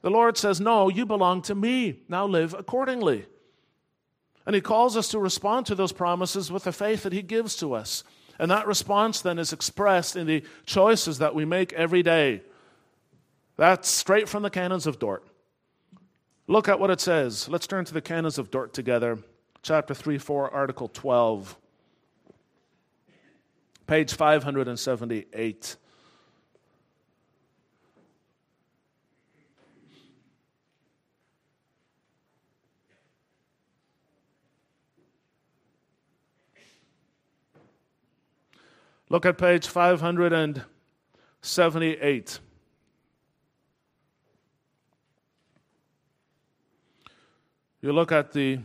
The 0.00 0.10
Lord 0.10 0.38
says, 0.38 0.60
No, 0.60 0.88
you 0.88 1.04
belong 1.04 1.42
to 1.42 1.54
me. 1.54 2.00
Now 2.08 2.26
live 2.26 2.54
accordingly. 2.54 3.26
And 4.46 4.54
he 4.54 4.60
calls 4.60 4.96
us 4.96 5.08
to 5.08 5.18
respond 5.18 5.66
to 5.66 5.74
those 5.74 5.92
promises 5.92 6.52
with 6.52 6.64
the 6.64 6.72
faith 6.72 7.02
that 7.02 7.12
he 7.12 7.22
gives 7.22 7.56
to 7.56 7.74
us. 7.74 8.04
And 8.38 8.50
that 8.50 8.66
response 8.66 9.20
then 9.20 9.38
is 9.38 9.52
expressed 9.52 10.16
in 10.16 10.26
the 10.26 10.42
choices 10.66 11.18
that 11.18 11.34
we 11.34 11.44
make 11.44 11.72
every 11.72 12.02
day. 12.02 12.42
That's 13.56 13.88
straight 13.88 14.28
from 14.28 14.42
the 14.42 14.50
canons 14.50 14.86
of 14.86 14.98
Dort. 14.98 15.24
Look 16.46 16.68
at 16.68 16.78
what 16.78 16.90
it 16.90 17.00
says. 17.00 17.48
Let's 17.48 17.66
turn 17.66 17.86
to 17.86 17.94
the 17.94 18.02
canons 18.02 18.38
of 18.38 18.50
Dort 18.50 18.74
together. 18.74 19.18
Chapter 19.62 19.94
3, 19.94 20.18
4, 20.18 20.52
Article 20.52 20.88
12. 20.88 21.56
Page 23.86 24.14
578. 24.14 25.76
Look 39.10 39.26
at 39.26 39.36
page 39.38 39.66
578. 39.66 42.38
You 47.84 47.92
look 47.92 48.12
at 48.12 48.32
the 48.32 48.60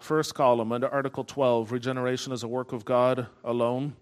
first 0.00 0.34
column 0.34 0.72
under 0.72 0.88
Article 0.88 1.22
12 1.22 1.70
Regeneration 1.70 2.32
is 2.32 2.42
a 2.42 2.48
work 2.48 2.72
of 2.72 2.84
God 2.84 3.28
alone. 3.44 3.94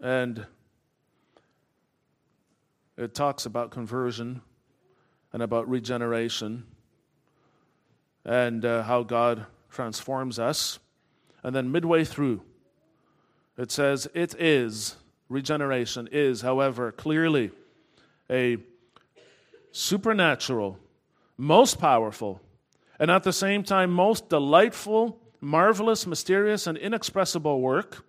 And 0.00 0.44
it 2.96 3.14
talks 3.14 3.46
about 3.46 3.70
conversion 3.70 4.40
and 5.32 5.40
about 5.40 5.68
regeneration 5.68 6.64
and 8.24 8.64
uh, 8.64 8.82
how 8.82 9.04
God 9.04 9.46
transforms 9.70 10.40
us. 10.40 10.80
And 11.44 11.54
then 11.54 11.70
midway 11.70 12.04
through, 12.04 12.42
it 13.56 13.70
says, 13.70 14.08
It 14.14 14.34
is, 14.36 14.96
regeneration 15.28 16.08
is, 16.10 16.40
however, 16.40 16.90
clearly 16.90 17.52
a 18.28 18.56
supernatural, 19.70 20.80
most 21.42 21.80
powerful, 21.80 22.40
and 23.00 23.10
at 23.10 23.24
the 23.24 23.32
same 23.32 23.64
time, 23.64 23.90
most 23.90 24.28
delightful, 24.28 25.18
marvelous, 25.40 26.06
mysterious, 26.06 26.68
and 26.68 26.78
inexpressible 26.78 27.60
work. 27.60 28.04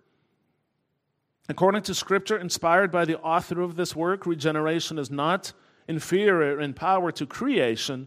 According 1.48 1.82
to 1.82 1.94
Scripture, 1.94 2.38
inspired 2.38 2.92
by 2.92 3.04
the 3.04 3.18
author 3.18 3.60
of 3.60 3.74
this 3.74 3.96
work, 3.96 4.24
regeneration 4.24 5.00
is 5.00 5.10
not 5.10 5.52
inferior 5.88 6.60
in 6.60 6.74
power 6.74 7.10
to 7.10 7.26
creation 7.26 8.06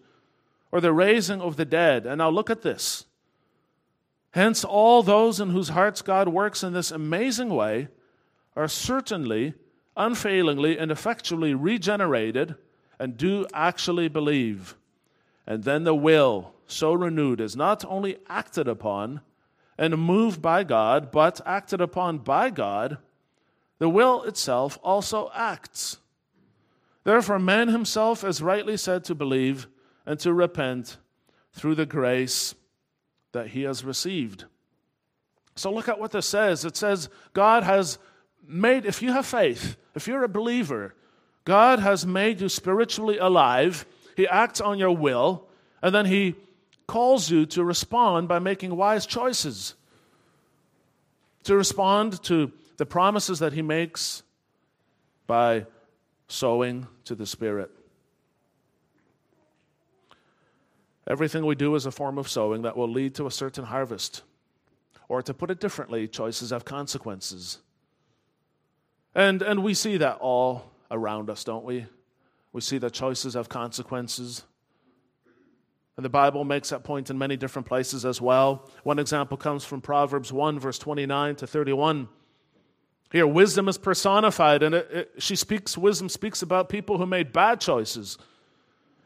or 0.71 0.79
the 0.79 0.93
raising 0.93 1.41
of 1.41 1.57
the 1.57 1.65
dead. 1.65 2.05
And 2.05 2.19
now 2.19 2.29
look 2.29 2.49
at 2.49 2.61
this. 2.61 3.05
Hence, 4.31 4.63
all 4.63 5.03
those 5.03 5.41
in 5.41 5.49
whose 5.49 5.69
hearts 5.69 6.01
God 6.01 6.29
works 6.29 6.63
in 6.63 6.71
this 6.71 6.89
amazing 6.89 7.49
way 7.49 7.89
are 8.55 8.69
certainly, 8.69 9.55
unfailingly, 9.97 10.79
and 10.79 10.89
effectually 10.89 11.53
regenerated 11.53 12.55
and 12.97 13.17
do 13.17 13.45
actually 13.53 14.07
believe. 14.07 14.77
And 15.47 15.63
then 15.63 15.85
the 15.85 15.95
will, 15.95 16.53
so 16.67 16.93
renewed, 16.93 17.39
is 17.39 17.55
not 17.55 17.85
only 17.85 18.17
acted 18.27 18.67
upon 18.67 19.21
and 19.77 19.97
moved 19.97 20.41
by 20.41 20.65
God, 20.65 21.09
but 21.09 21.39
acted 21.45 21.79
upon 21.79 22.17
by 22.17 22.49
God. 22.49 22.97
The 23.79 23.87
will 23.87 24.23
itself 24.23 24.77
also 24.83 25.31
acts. 25.33 25.97
Therefore, 27.05 27.39
man 27.39 27.69
himself 27.69 28.25
is 28.25 28.41
rightly 28.41 28.75
said 28.75 29.05
to 29.05 29.15
believe 29.15 29.67
and 30.05 30.19
to 30.19 30.33
repent 30.33 30.97
through 31.53 31.75
the 31.75 31.85
grace 31.85 32.53
that 33.31 33.47
he 33.47 33.61
has 33.61 33.85
received. 33.85 34.45
So, 35.55 35.71
look 35.71 35.87
at 35.87 35.99
what 35.99 36.11
this 36.11 36.27
says. 36.27 36.65
It 36.65 36.75
says, 36.75 37.07
God 37.33 37.63
has 37.63 37.97
made, 38.45 38.85
if 38.85 39.01
you 39.01 39.13
have 39.13 39.25
faith, 39.25 39.77
if 39.95 40.07
you're 40.07 40.23
a 40.23 40.29
believer, 40.29 40.95
God 41.45 41.79
has 41.79 42.05
made 42.05 42.41
you 42.41 42.49
spiritually 42.49 43.17
alive. 43.17 43.85
He 44.17 44.27
acts 44.27 44.59
on 44.59 44.79
your 44.79 44.91
will, 44.91 45.45
and 45.79 45.93
then 45.93 46.07
He 46.07 46.35
calls 46.87 47.29
you 47.29 47.45
to 47.45 47.63
respond 47.63 48.27
by 48.27 48.39
making 48.39 48.75
wise 48.75 49.05
choices. 49.05 49.75
To 51.43 51.55
respond 51.55 52.23
to 52.23 52.51
the 52.77 52.85
promises 52.85 53.37
that 53.39 53.53
He 53.53 53.61
makes 53.61 54.23
by 55.27 55.67
sowing 56.27 56.87
to 57.05 57.13
the 57.13 57.27
Spirit. 57.27 57.69
Everything 61.05 61.45
we 61.45 61.53
do 61.53 61.75
is 61.75 61.85
a 61.85 61.91
form 61.91 62.17
of 62.17 62.27
sowing 62.27 62.63
that 62.63 62.75
will 62.75 62.89
lead 62.89 63.13
to 63.15 63.27
a 63.27 63.31
certain 63.31 63.65
harvest. 63.65 64.23
Or 65.07 65.21
to 65.21 65.33
put 65.33 65.51
it 65.51 65.59
differently, 65.59 66.07
choices 66.07 66.49
have 66.49 66.65
consequences. 66.65 67.59
And, 69.13 69.43
and 69.43 69.63
we 69.63 69.75
see 69.75 69.97
that 69.97 70.17
all 70.17 70.71
around 70.89 71.29
us, 71.29 71.43
don't 71.43 71.63
we? 71.63 71.85
We 72.57 72.61
see 72.61 72.79
that 72.79 72.91
choices 72.91 73.35
have 73.35 73.49
consequences. 73.49 74.41
And 75.95 76.03
the 76.03 76.09
Bible 76.09 76.43
makes 76.43 76.69
that 76.69 76.83
point 76.83 77.11
in 77.11 77.15
many 77.15 77.37
different 77.37 77.67
places 77.67 78.03
as 78.03 78.19
well. 78.19 78.67
One 78.81 78.97
example 78.97 79.37
comes 79.37 79.63
from 79.63 79.79
Proverbs 79.79 80.33
1, 80.33 80.59
verse 80.59 80.79
29 80.79 81.35
to 81.35 81.45
31. 81.45 82.09
Here, 83.11 83.27
wisdom 83.27 83.67
is 83.67 83.77
personified, 83.77 84.63
and 84.63 84.73
it, 84.73 84.89
it, 84.91 85.11
she 85.19 85.35
speaks, 85.35 85.77
wisdom 85.77 86.09
speaks 86.09 86.41
about 86.41 86.67
people 86.67 86.97
who 86.97 87.05
made 87.05 87.31
bad 87.31 87.61
choices. 87.61 88.17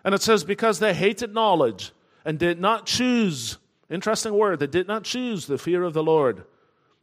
And 0.06 0.16
it 0.16 0.22
says, 0.22 0.46
because 0.46 0.80
they 0.80 0.94
hated 0.94 1.34
knowledge 1.34 1.92
and 2.24 2.40
did 2.40 2.58
not 2.58 2.86
choose, 2.86 3.58
interesting 3.90 4.34
word, 4.34 4.62
they 4.62 4.68
did 4.68 4.88
not 4.88 5.04
choose 5.04 5.46
the 5.46 5.58
fear 5.58 5.84
of 5.84 5.92
the 5.92 6.04
Lord, 6.04 6.46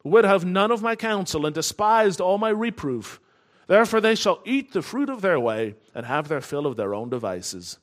would 0.02 0.24
have 0.24 0.46
none 0.46 0.70
of 0.70 0.80
my 0.80 0.96
counsel 0.96 1.44
and 1.44 1.54
despised 1.54 2.22
all 2.22 2.38
my 2.38 2.48
reproof. 2.48 3.20
Therefore, 3.68 4.00
they 4.00 4.14
shall 4.14 4.40
eat 4.44 4.72
the 4.72 4.82
fruit 4.82 5.10
of 5.10 5.20
their 5.20 5.38
way 5.38 5.76
and 5.94 6.06
have 6.06 6.26
their 6.26 6.40
fill 6.40 6.66
of 6.66 6.76
their 6.76 6.94
own 6.94 7.10
devices. 7.10 7.78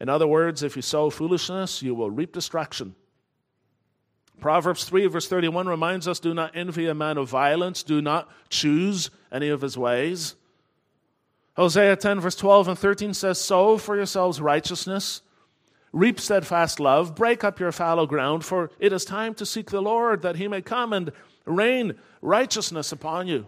In 0.00 0.08
other 0.08 0.26
words, 0.26 0.62
if 0.64 0.74
you 0.74 0.82
sow 0.82 1.10
foolishness, 1.10 1.80
you 1.80 1.94
will 1.94 2.10
reap 2.10 2.32
destruction. 2.32 2.96
Proverbs 4.40 4.84
3, 4.84 5.06
verse 5.06 5.28
31 5.28 5.68
reminds 5.68 6.08
us 6.08 6.18
do 6.18 6.34
not 6.34 6.56
envy 6.56 6.88
a 6.88 6.94
man 6.94 7.18
of 7.18 7.28
violence, 7.28 7.84
do 7.84 8.02
not 8.02 8.28
choose 8.50 9.10
any 9.30 9.48
of 9.48 9.60
his 9.60 9.78
ways. 9.78 10.34
Hosea 11.56 11.94
10, 11.94 12.18
verse 12.18 12.34
12 12.34 12.68
and 12.68 12.78
13 12.78 13.14
says, 13.14 13.40
Sow 13.40 13.78
for 13.78 13.94
yourselves 13.94 14.40
righteousness, 14.40 15.22
reap 15.92 16.18
steadfast 16.18 16.80
love, 16.80 17.14
break 17.14 17.44
up 17.44 17.60
your 17.60 17.70
fallow 17.70 18.06
ground, 18.06 18.44
for 18.44 18.72
it 18.80 18.92
is 18.92 19.04
time 19.04 19.34
to 19.34 19.46
seek 19.46 19.70
the 19.70 19.80
Lord, 19.80 20.22
that 20.22 20.34
he 20.34 20.48
may 20.48 20.62
come 20.62 20.92
and 20.92 21.12
rain 21.46 21.94
righteousness 22.20 22.90
upon 22.90 23.28
you. 23.28 23.46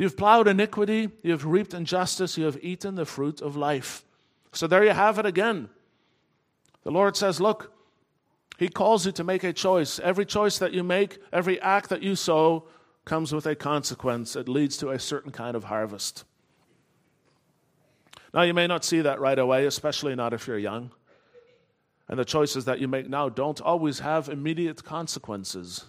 You've 0.00 0.16
plowed 0.16 0.48
iniquity, 0.48 1.10
you've 1.22 1.44
reaped 1.44 1.74
injustice, 1.74 2.38
you 2.38 2.46
have 2.46 2.58
eaten 2.62 2.94
the 2.94 3.04
fruit 3.04 3.42
of 3.42 3.54
life. 3.54 4.02
So 4.50 4.66
there 4.66 4.82
you 4.82 4.92
have 4.92 5.18
it 5.18 5.26
again. 5.26 5.68
The 6.84 6.90
Lord 6.90 7.18
says, 7.18 7.38
Look, 7.38 7.70
He 8.58 8.70
calls 8.70 9.04
you 9.04 9.12
to 9.12 9.22
make 9.22 9.44
a 9.44 9.52
choice. 9.52 9.98
Every 9.98 10.24
choice 10.24 10.56
that 10.56 10.72
you 10.72 10.82
make, 10.82 11.18
every 11.34 11.60
act 11.60 11.90
that 11.90 12.02
you 12.02 12.16
sow, 12.16 12.64
comes 13.04 13.34
with 13.34 13.44
a 13.44 13.54
consequence. 13.54 14.36
It 14.36 14.48
leads 14.48 14.78
to 14.78 14.88
a 14.88 14.98
certain 14.98 15.32
kind 15.32 15.54
of 15.54 15.64
harvest. 15.64 16.24
Now, 18.32 18.40
you 18.40 18.54
may 18.54 18.66
not 18.66 18.86
see 18.86 19.02
that 19.02 19.20
right 19.20 19.38
away, 19.38 19.66
especially 19.66 20.14
not 20.14 20.32
if 20.32 20.46
you're 20.46 20.56
young. 20.56 20.92
And 22.08 22.18
the 22.18 22.24
choices 22.24 22.64
that 22.64 22.78
you 22.78 22.88
make 22.88 23.10
now 23.10 23.28
don't 23.28 23.60
always 23.60 23.98
have 23.98 24.30
immediate 24.30 24.82
consequences, 24.82 25.84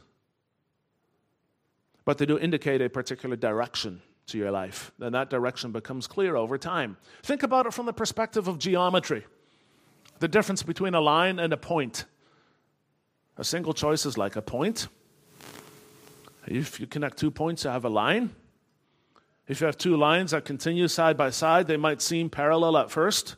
but 2.05 2.17
they 2.17 2.25
do 2.25 2.37
indicate 2.37 2.81
a 2.81 2.89
particular 2.89 3.35
direction 3.35 4.01
to 4.27 4.37
your 4.37 4.51
life. 4.51 4.91
And 4.99 5.13
that 5.15 5.29
direction 5.29 5.71
becomes 5.71 6.07
clear 6.07 6.35
over 6.35 6.57
time. 6.57 6.97
Think 7.23 7.43
about 7.43 7.65
it 7.65 7.73
from 7.73 7.85
the 7.85 7.93
perspective 7.93 8.47
of 8.47 8.57
geometry 8.57 9.25
the 10.19 10.27
difference 10.27 10.61
between 10.61 10.93
a 10.93 11.01
line 11.01 11.39
and 11.39 11.51
a 11.51 11.57
point. 11.57 12.05
A 13.37 13.43
single 13.43 13.73
choice 13.73 14.05
is 14.05 14.19
like 14.19 14.35
a 14.35 14.41
point. 14.41 14.87
If 16.45 16.79
you 16.79 16.85
connect 16.85 17.17
two 17.17 17.31
points, 17.31 17.63
you 17.63 17.71
have 17.71 17.85
a 17.85 17.89
line. 17.89 18.29
If 19.47 19.59
you 19.59 19.65
have 19.65 19.79
two 19.79 19.97
lines 19.97 20.29
that 20.31 20.45
continue 20.45 20.87
side 20.87 21.17
by 21.17 21.31
side, 21.31 21.65
they 21.65 21.75
might 21.75 22.03
seem 22.03 22.29
parallel 22.29 22.77
at 22.77 22.91
first. 22.91 23.35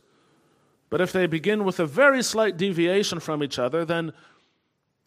But 0.89 0.99
if 0.99 1.13
they 1.13 1.25
begin 1.25 1.63
with 1.63 1.79
a 1.79 1.85
very 1.85 2.21
slight 2.21 2.57
deviation 2.57 3.21
from 3.21 3.41
each 3.41 3.57
other, 3.57 3.85
then 3.85 4.11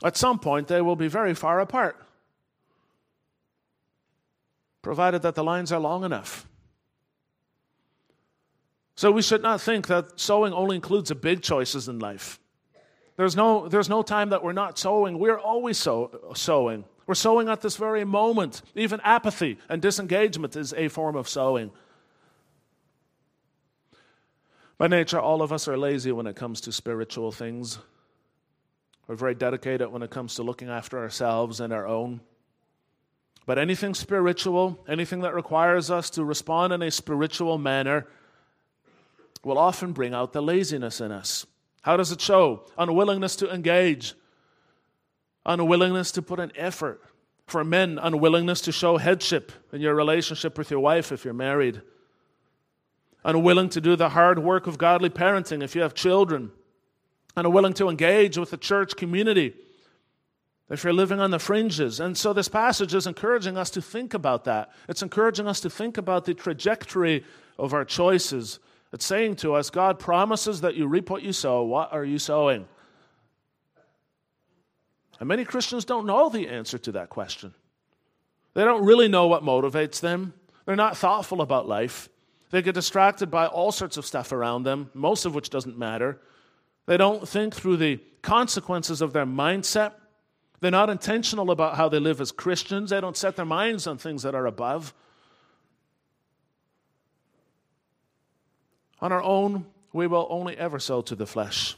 at 0.03 0.17
some 0.17 0.39
point 0.39 0.69
they 0.69 0.81
will 0.81 0.97
be 0.97 1.09
very 1.09 1.35
far 1.35 1.61
apart, 1.61 2.06
provided 4.87 5.23
that 5.23 5.35
the 5.35 5.43
lines 5.43 5.73
are 5.73 5.81
long 5.81 6.05
enough. 6.05 6.47
So 8.95 9.11
we 9.11 9.21
should 9.21 9.43
not 9.43 9.61
think 9.61 9.89
that 9.89 10.21
sowing 10.21 10.53
only 10.53 10.77
includes 10.77 11.09
the 11.09 11.17
big 11.17 11.43
choices 11.43 11.89
in 11.89 11.99
life. 11.99 12.39
There's 13.17 13.35
no, 13.35 13.67
there's 13.67 13.89
no 13.89 14.03
time 14.03 14.29
that 14.29 14.45
we're 14.45 14.53
not 14.53 14.79
sowing. 14.79 15.19
We're 15.19 15.41
always 15.41 15.77
sow, 15.77 16.33
sowing. 16.37 16.85
We're 17.05 17.17
sowing 17.17 17.49
at 17.49 17.63
this 17.63 17.77
very 17.77 18.05
moment. 18.05 18.63
Even 18.77 19.01
apathy 19.03 19.59
and 19.69 19.83
disengagement 19.83 20.55
is 20.55 20.73
a 20.75 20.87
form 20.87 21.17
of 21.17 21.29
sowing. 21.29 21.73
By 24.79 24.87
nature, 24.87 25.19
all 25.19 25.43
of 25.43 25.53
us 25.53 25.67
are 25.67 25.77
lazy 25.77 26.13
when 26.13 26.29
it 26.29 26.37
comes 26.37 26.61
to 26.61 26.71
spiritual 26.71 27.33
things. 27.33 27.81
We're 29.09 29.17
very 29.17 29.35
dedicated 29.35 29.91
when 29.91 30.05
it 30.05 30.11
comes 30.11 30.37
to 30.37 30.45
looking 30.45 30.69
after 30.69 30.97
ourselves 30.97 31.59
and 31.59 31.73
our 31.73 31.89
own. 31.89 32.21
But 33.47 33.59
anything 33.59 33.95
spiritual, 33.95 34.85
anything 34.89 35.21
that 35.21 35.35
requires 35.35 35.89
us 35.91 36.11
to 36.11 36.25
respond 36.25 36.73
in 36.73 36.83
a 36.83 36.91
spiritual 36.91 37.59
manner, 37.59 38.07
will 39.45 39.57
often 39.57 39.93
bring 39.93 40.13
out 40.13 40.33
the 40.33 40.43
laziness 40.43 41.01
in 41.01 41.13
us. 41.13 41.47
How 41.83 41.97
does 41.97 42.11
it 42.11 42.21
show? 42.21 42.65
Unwillingness 42.77 43.37
to 43.37 43.55
engage, 43.55 44.15
unwillingness 45.47 46.11
to 46.13 46.23
put 46.23 46.41
an 46.41 46.51
effort. 46.57 47.01
For 47.47 47.63
men, 47.63 48.01
unwillingness 48.03 48.61
to 48.63 48.73
show 48.73 48.97
headship 48.97 49.53
in 49.73 49.81
your 49.81 49.95
relationship 49.95 50.59
with 50.59 50.69
your 50.69 50.81
wife 50.81 51.13
if 51.13 51.25
you're 51.25 51.33
married. 51.33 51.81
Unwilling 53.25 53.69
to 53.69 53.81
do 53.81 53.95
the 53.95 54.09
hard 54.09 54.41
work 54.41 54.67
of 54.67 54.79
godly 54.79 55.11
parenting 55.11 55.63
if 55.63 55.77
you 55.77 55.83
have 55.83 55.95
children. 55.95 56.51
Unwilling 57.37 57.75
to 57.75 57.89
engage 57.89 58.37
with 58.37 58.51
the 58.51 58.57
church 58.57 58.97
community 58.97 59.55
if 60.69 60.85
you're 60.85 60.93
living 60.93 61.21
on 61.21 61.31
the 61.31 61.39
fringes. 61.39 62.01
And 62.01 62.17
so 62.17 62.33
this 62.33 62.49
passage 62.49 62.95
is 62.95 63.07
encouraging 63.07 63.57
us 63.57 63.71
to 63.71 63.83
think 63.83 64.15
about 64.15 64.45
that. 64.45 64.71
It's 64.89 65.03
encouraging 65.03 65.47
us 65.47 65.61
to 65.61 65.71
think 65.71 65.97
about 65.99 66.25
the 66.25 66.35
trajectory 66.35 67.25
of 67.59 67.73
our 67.73 67.85
choices 67.85 68.59
it's 68.93 69.05
saying 69.05 69.37
to 69.37 69.55
us, 69.55 69.71
God 69.71 69.99
promises 69.99 70.61
that 70.61 70.75
you 70.75 70.87
reap 70.87 71.11
what 71.11 71.23
you 71.23 71.33
sow. 71.33 71.63
What 71.65 71.93
are 71.93 72.05
you 72.05 72.19
sowing? 72.19 72.67
And 75.19 75.29
many 75.29 75.45
Christians 75.45 75.85
don't 75.85 76.07
know 76.07 76.29
the 76.29 76.49
answer 76.49 76.79
to 76.79 76.93
that 76.93 77.11
question. 77.11 77.55
They 78.55 78.65
don't 78.65 78.85
really 78.85 79.09
know 79.09 79.27
what 79.27 79.43
motivates 79.43 80.01
them. 80.01 80.35
They're 80.65 80.77
not 80.77 80.97
thoughtful 80.97 81.41
about 81.41 81.69
life. 81.69 82.09
They 82.51 82.63
get 82.63 82.75
distracted 82.75 83.31
by 83.31 83.47
all 83.47 83.73
sorts 83.73 83.97
of 83.97 84.07
stuff 84.07 84.33
around 84.33 84.63
them, 84.63 84.91
most 84.95 85.27
of 85.27 85.35
which 85.35 85.51
doesn't 85.51 85.77
matter. 85.77 86.21
They 86.87 86.97
don't 86.97 87.29
think 87.29 87.55
through 87.55 87.79
the 87.79 88.01
consequences 88.23 89.03
of 89.03 89.13
their 89.13 89.27
mindset. 89.27 89.93
They're 90.67 90.73
not 90.73 90.91
intentional 90.91 91.53
about 91.53 91.77
how 91.77 91.89
they 91.89 92.01
live 92.01 92.21
as 92.21 92.33
Christians. 92.33 92.91
They 92.91 93.01
don't 93.01 93.17
set 93.17 93.37
their 93.37 93.45
minds 93.45 93.87
on 93.87 93.99
things 93.99 94.25
that 94.25 94.35
are 94.35 94.47
above. 94.47 94.93
On 99.01 99.13
our 99.13 99.23
own, 99.23 99.65
we 99.93 100.09
will 100.09 100.27
only 100.29 100.59
ever 100.59 100.81
sow 100.81 101.03
to 101.03 101.15
the 101.15 101.25
flesh. 101.25 101.77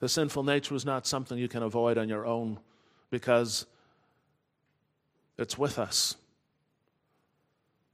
The 0.00 0.08
sinful 0.08 0.42
nature 0.42 0.74
is 0.74 0.84
not 0.84 1.06
something 1.06 1.38
you 1.38 1.46
can 1.46 1.62
avoid 1.62 1.98
on 1.98 2.08
your 2.08 2.26
own 2.26 2.58
because 3.10 3.66
it's 5.38 5.56
with 5.56 5.78
us. 5.78 6.16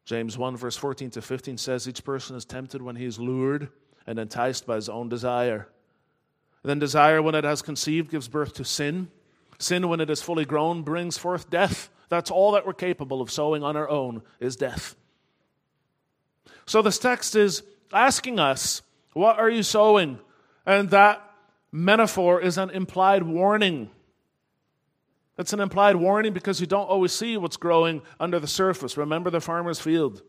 James 0.06 0.38
1, 0.38 0.56
verse 0.56 0.78
14 0.78 1.10
to 1.10 1.20
15 1.20 1.58
says, 1.58 1.86
Each 1.86 2.02
person 2.02 2.36
is 2.36 2.46
tempted 2.46 2.80
when 2.80 2.96
he 2.96 3.04
is 3.04 3.18
lured 3.18 3.68
and 4.06 4.18
enticed 4.18 4.66
by 4.66 4.76
his 4.76 4.88
own 4.88 5.10
desire. 5.10 5.68
Then 6.64 6.78
desire, 6.78 7.20
when 7.20 7.34
it 7.34 7.44
has 7.44 7.62
conceived, 7.62 8.10
gives 8.10 8.26
birth 8.26 8.54
to 8.54 8.64
sin. 8.64 9.08
Sin, 9.58 9.88
when 9.88 10.00
it 10.00 10.10
is 10.10 10.22
fully 10.22 10.44
grown, 10.44 10.82
brings 10.82 11.18
forth 11.18 11.50
death. 11.50 11.90
That's 12.08 12.30
all 12.30 12.52
that 12.52 12.66
we're 12.66 12.72
capable 12.72 13.20
of 13.20 13.30
sowing 13.30 13.62
on 13.62 13.76
our 13.76 13.88
own 13.88 14.22
is 14.40 14.56
death. 14.56 14.96
So 16.66 16.80
this 16.80 16.98
text 16.98 17.36
is 17.36 17.62
asking 17.92 18.40
us, 18.40 18.82
What 19.12 19.38
are 19.38 19.50
you 19.50 19.62
sowing? 19.62 20.18
And 20.64 20.90
that 20.90 21.22
metaphor 21.70 22.40
is 22.40 22.56
an 22.56 22.70
implied 22.70 23.22
warning. 23.22 23.90
It's 25.36 25.52
an 25.52 25.60
implied 25.60 25.96
warning 25.96 26.32
because 26.32 26.60
you 26.60 26.66
don't 26.66 26.88
always 26.88 27.12
see 27.12 27.36
what's 27.36 27.56
growing 27.56 28.00
under 28.18 28.38
the 28.38 28.46
surface. 28.46 28.96
Remember 28.96 29.30
the 29.30 29.40
farmer's 29.40 29.80
field. 29.80 30.22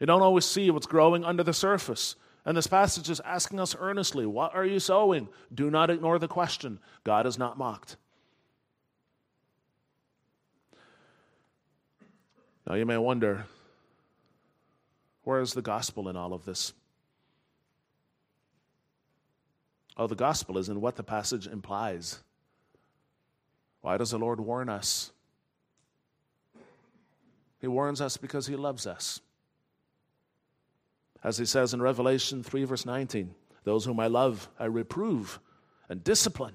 You 0.00 0.06
don't 0.06 0.22
always 0.22 0.44
see 0.44 0.70
what's 0.70 0.86
growing 0.86 1.24
under 1.24 1.42
the 1.42 1.52
surface. 1.52 2.16
And 2.48 2.56
this 2.56 2.66
passage 2.66 3.10
is 3.10 3.20
asking 3.26 3.60
us 3.60 3.76
earnestly, 3.78 4.24
What 4.24 4.54
are 4.54 4.64
you 4.64 4.80
sowing? 4.80 5.28
Do 5.54 5.70
not 5.70 5.90
ignore 5.90 6.18
the 6.18 6.28
question. 6.28 6.78
God 7.04 7.26
is 7.26 7.38
not 7.38 7.58
mocked. 7.58 7.96
Now 12.66 12.74
you 12.76 12.86
may 12.86 12.96
wonder, 12.96 13.44
where 15.24 15.42
is 15.42 15.52
the 15.52 15.60
gospel 15.60 16.08
in 16.08 16.16
all 16.16 16.32
of 16.32 16.46
this? 16.46 16.72
Oh, 19.98 20.06
the 20.06 20.14
gospel 20.14 20.56
is 20.56 20.70
in 20.70 20.80
what 20.80 20.96
the 20.96 21.02
passage 21.02 21.46
implies. 21.46 22.18
Why 23.82 23.98
does 23.98 24.12
the 24.12 24.18
Lord 24.18 24.40
warn 24.40 24.70
us? 24.70 25.12
He 27.60 27.66
warns 27.66 28.00
us 28.00 28.16
because 28.16 28.46
He 28.46 28.56
loves 28.56 28.86
us. 28.86 29.20
As 31.22 31.38
He 31.38 31.44
says 31.44 31.74
in 31.74 31.82
Revelation 31.82 32.42
3, 32.42 32.64
verse 32.64 32.86
19, 32.86 33.34
those 33.64 33.84
whom 33.84 34.00
I 34.00 34.06
love, 34.06 34.48
I 34.58 34.66
reprove 34.66 35.40
and 35.88 36.02
discipline. 36.02 36.54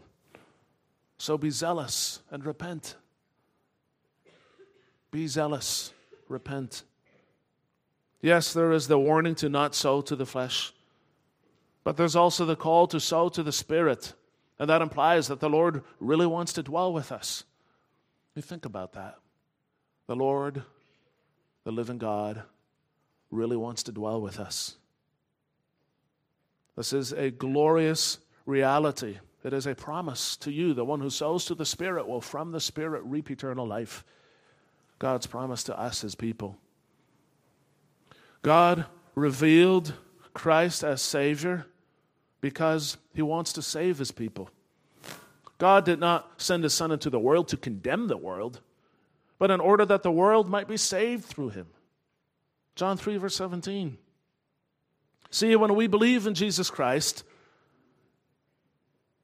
So 1.17 1.37
be 1.37 1.49
zealous 1.49 2.21
and 2.31 2.45
repent. 2.45 2.95
Be 5.11 5.27
zealous, 5.27 5.93
repent. 6.27 6.83
Yes, 8.21 8.53
there 8.53 8.71
is 8.71 8.87
the 8.87 8.97
warning 8.97 9.35
to 9.35 9.49
not 9.49 9.75
sow 9.75 10.01
to 10.01 10.15
the 10.15 10.25
flesh, 10.25 10.73
but 11.83 11.97
there's 11.97 12.15
also 12.15 12.45
the 12.45 12.55
call 12.55 12.87
to 12.87 12.99
sow 12.99 13.29
to 13.29 13.43
the 13.43 13.51
Spirit. 13.51 14.13
And 14.59 14.69
that 14.69 14.81
implies 14.81 15.27
that 15.27 15.39
the 15.39 15.49
Lord 15.49 15.83
really 15.99 16.25
wants 16.25 16.53
to 16.53 16.63
dwell 16.63 16.93
with 16.93 17.11
us. 17.11 17.43
You 18.35 18.41
think 18.41 18.65
about 18.65 18.93
that. 18.93 19.17
The 20.07 20.15
Lord, 20.15 20.63
the 21.63 21.71
living 21.71 21.97
God, 21.97 22.43
really 23.33 23.57
wants 23.57 23.83
to 23.83 23.91
dwell 23.91 24.21
with 24.21 24.39
us. 24.39 24.77
This 26.75 26.93
is 26.93 27.11
a 27.11 27.31
glorious 27.31 28.19
reality. 28.45 29.17
It 29.43 29.53
is 29.53 29.67
a 29.67 29.75
promise 29.75 30.37
to 30.37 30.51
you. 30.51 30.73
The 30.73 30.85
one 30.85 31.01
who 31.01 31.09
sows 31.09 31.45
to 31.45 31.55
the 31.55 31.65
Spirit 31.65 32.07
will 32.07 32.21
from 32.21 32.51
the 32.51 32.59
Spirit 32.59 33.03
reap 33.05 33.29
eternal 33.29 33.67
life. 33.67 34.03
God's 34.99 35.27
promise 35.27 35.63
to 35.65 35.77
us 35.77 36.03
as 36.03 36.15
people. 36.15 36.57
God 38.41 38.85
revealed 39.15 39.93
Christ 40.33 40.83
as 40.83 41.01
Savior 41.01 41.65
because 42.41 42.97
he 43.13 43.21
wants 43.21 43.53
to 43.53 43.61
save 43.61 43.97
his 43.97 44.11
people. 44.11 44.49
God 45.57 45.85
did 45.85 45.99
not 45.99 46.41
send 46.41 46.63
his 46.63 46.73
Son 46.73 46.91
into 46.91 47.09
the 47.09 47.19
world 47.19 47.47
to 47.49 47.57
condemn 47.57 48.07
the 48.07 48.17
world, 48.17 48.61
but 49.37 49.51
in 49.51 49.59
order 49.59 49.85
that 49.85 50.03
the 50.03 50.11
world 50.11 50.49
might 50.49 50.67
be 50.67 50.77
saved 50.77 51.25
through 51.25 51.49
him. 51.49 51.67
John 52.75 52.97
3, 52.97 53.17
verse 53.17 53.35
17. 53.35 53.97
See, 55.31 55.55
when 55.55 55.75
we 55.75 55.87
believe 55.87 56.27
in 56.27 56.33
Jesus 56.33 56.69
Christ, 56.69 57.23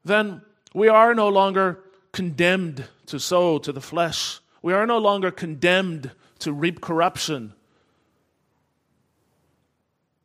then 0.03 0.41
we 0.73 0.87
are 0.87 1.13
no 1.13 1.29
longer 1.29 1.83
condemned 2.11 2.85
to 3.07 3.19
sow 3.19 3.59
to 3.59 3.71
the 3.71 3.81
flesh. 3.81 4.39
We 4.61 4.73
are 4.73 4.85
no 4.85 4.97
longer 4.97 5.31
condemned 5.31 6.11
to 6.39 6.51
reap 6.53 6.81
corruption 6.81 7.53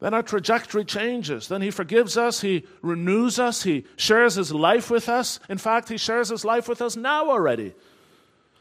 then 0.05 0.13
our 0.13 0.23
trajectory 0.23 0.85
changes. 0.85 1.49
Then 1.49 1.63
He 1.63 1.71
forgives 1.71 2.19
us, 2.19 2.43
He 2.43 2.67
renews 2.83 3.39
us, 3.39 3.63
He 3.63 3.87
shares 3.97 4.35
His 4.35 4.53
life 4.53 4.91
with 4.91 5.09
us. 5.09 5.41
In 5.49 5.57
fact, 5.57 5.89
He 5.89 5.97
shares 5.97 6.29
His 6.29 6.45
life 6.45 6.69
with 6.69 6.83
us 6.83 6.95
now 6.95 7.31
already. 7.31 7.73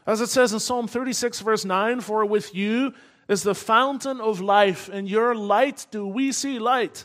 As 0.06 0.22
it 0.22 0.30
says 0.30 0.54
in 0.54 0.58
Psalm 0.58 0.88
36, 0.88 1.40
verse 1.40 1.66
9, 1.66 2.00
For 2.00 2.24
with 2.24 2.54
you 2.54 2.94
is 3.28 3.42
the 3.42 3.54
fountain 3.54 4.20
of 4.20 4.40
life, 4.40 4.88
in 4.88 5.06
your 5.06 5.34
light 5.34 5.86
do 5.90 6.06
we 6.06 6.32
see 6.32 6.58
light. 6.58 7.04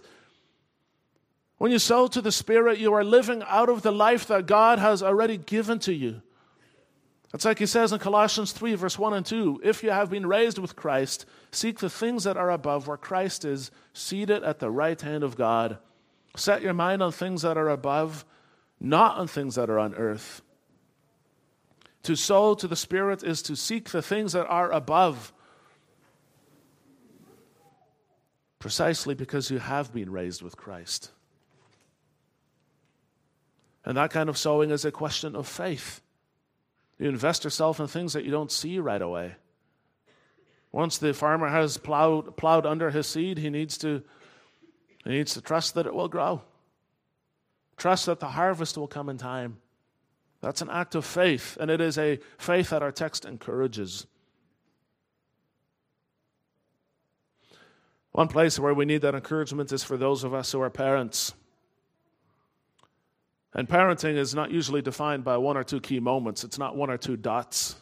When 1.58 1.72
you 1.72 1.80
sow 1.80 2.08
to 2.08 2.22
the 2.22 2.32
Spirit, 2.32 2.80
you 2.80 2.94
are 2.94 3.04
living 3.04 3.44
out 3.46 3.70
of 3.70 3.82
the 3.82 3.92
life 3.92 4.28
that 4.28 4.46
God 4.46 4.80
has 4.80 5.04
already 5.04 5.38
given 5.38 5.80
to 5.80 5.94
you. 5.94 6.22
It's 7.34 7.46
like 7.46 7.60
he 7.60 7.68
says 7.68 7.92
in 7.92 8.00
Colossians 8.00 8.54
3, 8.54 8.76
verse 8.76 8.98
1 8.98 9.14
and 9.14 9.26
2 9.26 9.62
If 9.64 9.84
you 9.84 9.92
have 9.92 10.10
been 10.10 10.26
raised 10.26 10.58
with 10.58 10.76
Christ, 10.76 11.26
seek 11.52 11.80
the 11.80 11.90
things 11.90 12.24
that 12.24 12.38
are 12.38 12.50
above, 12.50 12.88
where 12.88 12.98
Christ 12.98 13.46
is 13.46 13.72
seated 13.94 14.44
at 14.44 14.60
the 14.60 14.72
right 14.72 15.00
hand 15.00 15.24
of 15.24 15.36
God. 15.36 15.78
Set 16.36 16.62
your 16.62 16.74
mind 16.74 17.04
on 17.04 17.12
things 17.12 17.42
that 17.44 17.58
are 17.58 17.70
above, 17.70 18.26
not 18.80 19.18
on 19.18 19.28
things 19.28 19.56
that 19.56 19.70
are 19.70 19.80
on 19.80 19.94
earth. 19.96 20.42
To 22.04 22.16
sow 22.16 22.56
to 22.56 22.68
the 22.68 22.76
Spirit 22.76 23.24
is 23.24 23.42
to 23.44 23.56
seek 23.56 23.90
the 23.90 24.02
things 24.02 24.34
that 24.34 24.48
are 24.48 24.72
above, 24.72 25.34
precisely 28.60 29.16
because 29.16 29.50
you 29.50 29.60
have 29.60 29.94
been 29.94 30.12
raised 30.12 30.42
with 30.42 30.58
Christ. 30.58 31.12
And 33.86 33.98
that 33.98 34.12
kind 34.12 34.30
of 34.30 34.38
sowing 34.38 34.70
is 34.70 34.86
a 34.86 34.92
question 34.92 35.36
of 35.36 35.48
faith. 35.48 36.02
You 37.00 37.08
invest 37.08 37.46
yourself 37.46 37.80
in 37.80 37.88
things 37.88 38.14
that 38.14 38.26
you 38.26 38.32
don't 38.32 38.52
see 38.52 38.78
right 38.78 39.02
away. 39.02 39.36
Once 40.72 40.98
the 40.98 41.14
farmer 41.14 41.48
has 41.48 41.78
plowed, 41.78 42.36
plowed 42.38 42.66
under 42.66 42.92
his 42.92 43.08
seed, 43.08 43.38
he 43.38 43.50
needs, 43.50 43.78
to, 43.80 44.04
he 45.06 45.12
needs 45.12 45.34
to 45.34 45.42
trust 45.42 45.74
that 45.74 45.88
it 45.88 45.96
will 45.96 46.10
grow. 46.10 46.42
Trust 47.78 48.06
that 48.08 48.20
the 48.20 48.28
harvest 48.28 48.78
will 48.78 48.88
come 48.88 49.10
in 49.10 49.18
time. 49.18 49.58
That's 50.42 50.62
an 50.62 50.70
act 50.70 50.96
of 50.96 51.06
faith, 51.06 51.58
and 51.60 51.72
it 51.72 51.82
is 51.82 51.98
a 51.98 52.20
faith 52.38 52.70
that 52.70 52.84
our 52.84 52.92
text 52.92 53.26
encourages. 53.26 54.06
One 58.12 58.28
place 58.28 58.60
where 58.60 58.74
we 58.74 58.86
need 58.86 59.02
that 59.02 59.16
encouragement 59.16 59.72
is 59.72 59.84
for 59.84 59.98
those 59.98 60.24
of 60.24 60.34
us 60.34 60.52
who 60.52 60.62
are 60.62 60.70
parents. 60.70 61.34
And 63.54 63.68
parenting 63.68 64.16
is 64.16 64.36
not 64.36 64.52
usually 64.52 64.82
defined 64.82 65.24
by 65.24 65.38
one 65.38 65.58
or 65.58 65.64
two 65.64 65.80
key 65.80 66.00
moments, 66.00 66.44
it's 66.44 66.58
not 66.60 66.76
one 66.76 66.90
or 66.90 66.98
two 66.98 67.18
dots. 67.18 67.76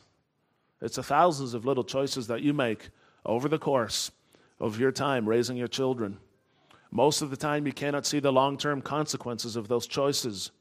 It's 0.81 0.97
the 0.97 1.03
thousands 1.03 1.53
of 1.53 1.65
little 1.65 1.83
choices 1.83 2.27
that 2.27 2.41
you 2.41 2.53
make 2.53 2.89
over 3.25 3.49
the 3.49 3.57
course 3.57 4.11
of 4.59 4.79
your 4.79 4.91
time 4.91 5.27
raising 5.27 5.57
your 5.57 5.67
children. 5.67 6.17
Most 6.91 7.21
of 7.21 7.29
the 7.29 7.37
time, 7.37 7.65
you 7.65 7.73
cannot 7.73 8.05
see 8.05 8.19
the 8.19 8.31
long 8.31 8.57
term 8.57 8.81
consequences 8.81 9.55
of 9.55 9.67
those 9.67 9.87
choices. 9.87 10.51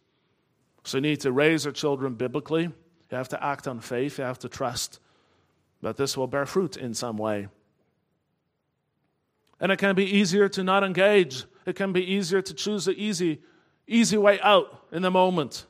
So, 0.84 0.98
you 0.98 1.02
need 1.02 1.20
to 1.20 1.32
raise 1.32 1.64
your 1.64 1.72
children 1.72 2.14
biblically. 2.14 2.62
You 2.62 3.16
have 3.16 3.28
to 3.28 3.44
act 3.44 3.68
on 3.68 3.80
faith. 3.80 4.18
You 4.18 4.24
have 4.24 4.38
to 4.40 4.48
trust 4.48 5.00
that 5.82 5.96
this 5.96 6.16
will 6.16 6.26
bear 6.26 6.46
fruit 6.46 6.76
in 6.76 6.94
some 6.94 7.16
way. 7.16 7.48
And 9.60 9.72
it 9.72 9.78
can 9.78 9.94
be 9.94 10.04
easier 10.04 10.48
to 10.50 10.62
not 10.62 10.84
engage. 10.84 11.44
It 11.64 11.76
can 11.76 11.92
be 11.92 12.04
easier 12.04 12.42
to 12.42 12.54
choose 12.54 12.84
the 12.84 12.92
easy 12.92 13.40
easy 13.86 14.18
way 14.18 14.40
out 14.40 14.82
in 14.92 15.02
the 15.02 15.10
moment. 15.10 15.66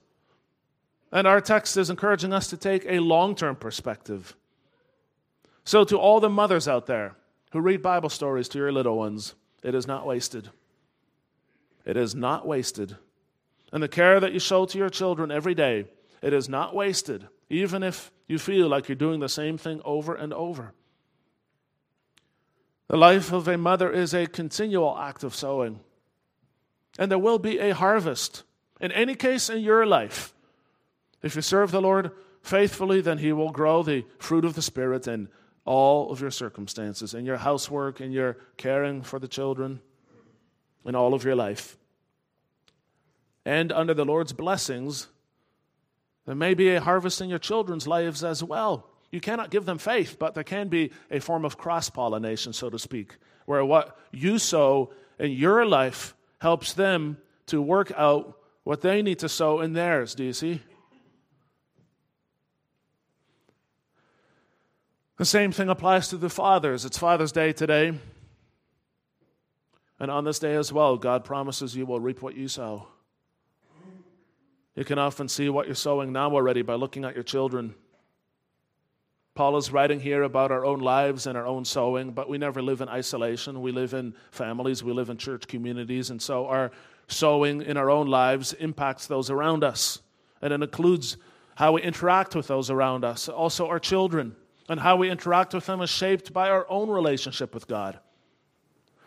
And 1.13 1.27
our 1.27 1.41
text 1.41 1.77
is 1.77 1.91
encouraging 1.91 2.33
us 2.33 2.49
to 2.49 2.57
take 2.57 2.85
a 2.87 2.99
long 2.99 3.35
term 3.35 3.57
perspective. 3.57 4.35
So, 5.65 5.85
to 5.85 5.99
all 5.99 6.21
the 6.21 6.31
mothers 6.31 6.69
out 6.69 6.87
there 6.87 7.17
who 7.53 7.61
read 7.61 7.83
Bible 7.83 8.09
stories 8.09 8.49
to 8.51 8.59
your 8.59 8.73
little 8.73 8.97
ones, 8.97 9.35
it 9.63 9.75
is 9.75 9.87
not 9.87 10.07
wasted. 10.07 10.51
It 11.85 11.97
is 11.97 12.15
not 12.15 12.47
wasted. 12.47 12.97
And 13.73 13.83
the 13.83 13.89
care 13.89 14.21
that 14.21 14.33
you 14.33 14.39
show 14.39 14.65
to 14.67 14.79
your 14.79 14.91
children 14.91 15.31
every 15.31 15.55
day, 15.55 15.87
it 16.23 16.33
is 16.33 16.49
not 16.49 16.75
wasted, 16.75 17.27
even 17.49 17.83
if 17.83 18.11
you 18.27 18.39
feel 18.39 18.69
like 18.69 18.89
you're 18.89 18.97
doing 18.97 19.21
the 19.21 19.29
same 19.29 19.59
thing 19.59 19.81
over 19.85 20.15
and 20.15 20.33
over. 20.33 20.73
The 22.89 22.97
life 22.97 23.33
of 23.33 23.49
a 23.49 23.59
mother 23.59 23.91
is 23.91 24.15
a 24.15 24.27
continual 24.27 24.97
act 24.97 25.25
of 25.25 25.35
sowing. 25.35 25.81
And 26.99 27.11
there 27.11 27.19
will 27.19 27.39
be 27.39 27.59
a 27.59 27.75
harvest. 27.75 28.45
In 28.81 28.93
any 28.93 29.15
case, 29.15 29.51
in 29.51 29.61
your 29.61 29.85
life, 29.85 30.33
if 31.23 31.35
you 31.35 31.43
serve 31.43 31.71
the 31.71 31.81
Lord 31.81 32.13
faithfully, 32.43 33.01
then 33.01 33.19
He 33.19 33.33
will 33.33 33.51
grow 33.51 33.83
the 33.83 34.05
fruit 34.19 34.45
of 34.45 34.55
the 34.55 34.63
Spirit 34.63 35.09
in 35.09 35.29
all 35.65 36.13
of 36.13 36.21
your 36.21 36.31
circumstances, 36.31 37.13
in 37.13 37.27
your 37.27 37.39
housework, 37.39 38.01
in 38.01 38.13
your 38.13 38.37
caring 38.57 39.03
for 39.03 39.19
the 39.19 39.27
children, 39.29 39.81
in 40.85 40.95
all 40.95 41.13
of 41.13 41.25
your 41.25 41.35
life. 41.35 41.77
And 43.45 43.73
under 43.73 43.95
the 43.95 44.05
Lord's 44.05 44.33
blessings, 44.33 45.09
there 46.25 46.35
may 46.35 46.55
be 46.55 46.71
a 46.71 46.81
harvest 46.81 47.21
in 47.21 47.29
your 47.29 47.39
children's 47.39 47.89
lives 47.89 48.23
as 48.23 48.43
well. 48.43 48.89
You 49.17 49.21
cannot 49.23 49.49
give 49.49 49.65
them 49.65 49.79
faith, 49.79 50.19
but 50.19 50.35
there 50.35 50.45
can 50.45 50.69
be 50.69 50.91
a 51.11 51.21
form 51.21 51.47
of 51.47 51.57
cross 51.57 51.89
pollination, 51.89 52.53
so 52.53 52.69
to 52.69 52.79
speak, 52.79 53.17
where 53.47 53.65
what 53.65 53.99
you 54.13 54.39
sow 54.39 54.93
in 55.19 55.31
your 55.31 55.65
life 55.65 56.15
helps 56.39 56.75
them 56.75 57.17
to 57.47 57.63
work 57.63 57.91
out 57.97 58.39
what 58.65 58.83
they 58.83 59.01
need 59.01 59.21
to 59.21 59.29
sow 59.31 59.63
in 59.63 59.73
theirs. 59.73 60.15
Do 60.15 60.23
you 60.23 60.35
see? 60.35 60.61
The 65.17 65.25
same 65.25 65.51
thing 65.51 65.71
applies 65.71 66.09
to 66.09 66.19
the 66.19 66.29
fathers. 66.29 66.85
It's 66.85 66.99
Father's 66.99 67.33
Day 67.33 67.55
today. 67.55 67.99
And 69.99 70.11
on 70.11 70.25
this 70.25 70.39
day 70.39 70.57
as 70.57 70.75
well, 70.75 70.99
God 70.99 71.25
promises 71.25 71.75
you 71.75 71.87
will 71.87 72.01
reap 72.01 72.21
what 72.21 72.37
you 72.37 72.49
sow. 72.49 72.87
You 74.75 74.85
can 74.85 74.99
often 74.99 75.27
see 75.27 75.49
what 75.49 75.65
you're 75.65 75.75
sowing 75.75 76.13
now 76.13 76.31
already 76.33 76.61
by 76.61 76.75
looking 76.75 77.07
at 77.07 77.15
your 77.15 77.25
children. 77.25 77.77
Paul 79.37 79.59
is 79.59 79.71
writing 79.71 80.01
here 80.01 80.23
about 80.23 80.51
our 80.51 80.65
own 80.65 80.81
lives 80.81 81.27
and 81.27 81.37
our 81.37 81.47
own 81.47 81.67
sowing, 81.67 82.13
but 82.13 82.27
we 82.27 82.39
never 82.39 82.63
live 82.63 82.81
in 82.81 82.89
isolation. 82.89 83.61
We 83.61 83.71
live 83.71 83.93
in 83.93 84.15
families, 84.31 84.83
we 84.83 84.93
live 84.93 85.11
in 85.11 85.19
church 85.19 85.47
communities, 85.47 86.09
and 86.09 86.21
so 86.21 86.47
our 86.47 86.71
sowing 87.07 87.61
in 87.61 87.77
our 87.77 87.91
own 87.91 88.07
lives 88.07 88.55
impacts 88.55 89.07
those 89.07 89.29
around 89.29 89.63
us. 89.63 90.01
And 90.41 90.55
it 90.55 90.63
includes 90.63 91.19
how 91.55 91.73
we 91.73 91.83
interact 91.83 92.35
with 92.35 92.47
those 92.47 92.71
around 92.71 93.05
us, 93.05 93.29
also 93.29 93.69
our 93.69 93.79
children, 93.79 94.35
and 94.71 94.81
how 94.81 94.97
we 94.97 95.11
interact 95.11 95.53
with 95.53 95.67
them 95.67 95.83
is 95.83 95.91
shaped 95.91 96.33
by 96.33 96.49
our 96.49 96.67
own 96.71 96.89
relationship 96.89 97.53
with 97.55 97.69
God. 97.69 98.01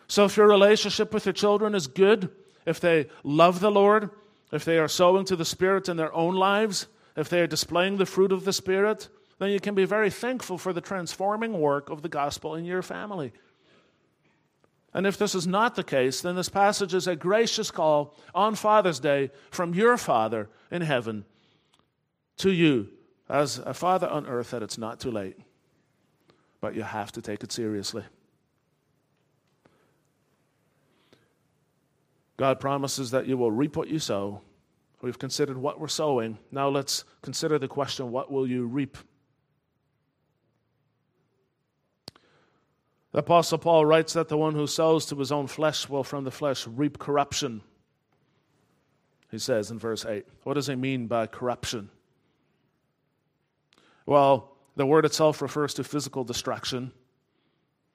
So 0.08 0.26
if 0.26 0.38
your 0.38 0.48
relationship 0.48 1.12
with 1.12 1.26
your 1.26 1.34
children 1.34 1.74
is 1.74 1.88
good, 1.88 2.30
if 2.68 2.80
they 2.80 3.08
love 3.24 3.60
the 3.60 3.72
Lord, 3.72 4.12
if 4.52 4.64
they 4.64 4.78
are 4.78 4.88
sowing 4.88 5.26
to 5.26 5.36
the 5.36 5.44
Spirit 5.44 5.90
in 5.90 5.98
their 5.98 6.14
own 6.14 6.36
lives, 6.36 6.86
if 7.18 7.30
they 7.30 7.42
are 7.42 7.48
displaying 7.48 7.98
the 7.98 8.06
fruit 8.06 8.32
of 8.32 8.46
the 8.46 8.54
Spirit, 8.54 9.10
then 9.40 9.52
you 9.52 9.60
can 9.60 9.74
be 9.74 9.86
very 9.86 10.10
thankful 10.10 10.58
for 10.58 10.74
the 10.74 10.82
transforming 10.82 11.60
work 11.60 11.90
of 11.90 12.02
the 12.02 12.10
gospel 12.10 12.56
in 12.56 12.66
your 12.66 12.82
family. 12.82 13.34
And 14.94 15.08
if 15.08 15.18
this 15.18 15.34
is 15.34 15.48
not 15.48 15.76
the 15.76 15.84
case, 15.84 16.22
then 16.22 16.36
this 16.36 16.50
passage 16.50 16.94
is 16.94 17.08
a 17.08 17.16
gracious 17.16 17.72
call 17.72 18.16
on 18.36 18.56
Father's 18.56 19.00
Day 19.00 19.32
from 19.50 19.74
your 19.74 19.98
Father 19.98 20.50
in 20.72 20.82
heaven 20.82 21.26
to 22.38 22.52
you 22.52 22.90
as 23.30 23.60
a 23.60 23.74
Father 23.74 24.08
on 24.08 24.26
earth 24.26 24.52
that 24.52 24.64
it's 24.64 24.78
not 24.78 25.00
too 25.00 25.12
late. 25.12 25.38
But 26.60 26.76
you 26.76 26.82
have 26.82 27.12
to 27.14 27.22
take 27.22 27.44
it 27.44 27.52
seriously. 27.52 28.04
God 32.36 32.60
promises 32.60 33.12
that 33.12 33.28
you 33.28 33.38
will 33.38 33.52
reap 33.52 33.78
what 33.78 33.90
you 33.90 34.00
sow. 34.00 34.42
We've 35.02 35.20
considered 35.20 35.58
what 35.58 35.80
we're 35.80 35.88
sowing. 35.88 36.38
Now 36.52 36.68
let's 36.68 37.04
consider 37.22 37.60
the 37.60 37.68
question 37.68 38.12
what 38.12 38.32
will 38.32 38.48
you 38.48 38.66
reap? 38.66 38.98
The 43.12 43.20
Apostle 43.20 43.58
Paul 43.58 43.86
writes 43.86 44.14
that 44.14 44.28
the 44.28 44.38
one 44.38 44.54
who 44.54 44.68
sows 44.68 45.06
to 45.08 45.16
his 45.16 45.32
own 45.32 45.48
flesh 45.48 45.90
will 45.90 46.04
from 46.04 46.24
the 46.24 46.32
flesh 46.32 46.68
reap 46.68 47.00
corruption. 47.00 47.62
He 49.32 49.40
says 49.40 49.72
in 49.72 49.80
verse 49.80 50.06
8. 50.06 50.26
What 50.44 50.56
does 50.56 50.68
he 50.68 50.76
mean 50.76 51.08
by 51.08 51.28
corruption? 51.28 51.90
Well, 54.06 54.56
the 54.76 54.86
word 54.86 55.06
itself 55.06 55.42
refers 55.42 55.74
to 55.76 55.84
physical 55.84 56.24
destruction. 56.24 56.92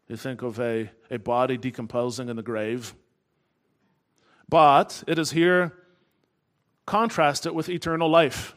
You 0.08 0.16
think 0.16 0.42
of 0.42 0.60
a, 0.60 0.90
a 1.10 1.18
body 1.18 1.56
decomposing 1.56 2.28
in 2.28 2.36
the 2.36 2.42
grave. 2.42 2.94
But 4.48 5.02
it 5.06 5.18
is 5.18 5.30
here 5.30 5.72
contrasted 6.86 7.52
with 7.52 7.68
eternal 7.68 8.08
life, 8.08 8.54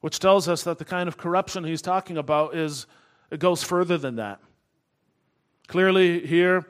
which 0.00 0.18
tells 0.18 0.48
us 0.48 0.62
that 0.62 0.78
the 0.78 0.84
kind 0.84 1.08
of 1.08 1.16
corruption 1.16 1.64
he's 1.64 1.82
talking 1.82 2.16
about 2.16 2.54
is 2.54 2.86
it 3.30 3.40
goes 3.40 3.62
further 3.62 3.98
than 3.98 4.16
that. 4.16 4.40
Clearly, 5.70 6.26
here, 6.26 6.66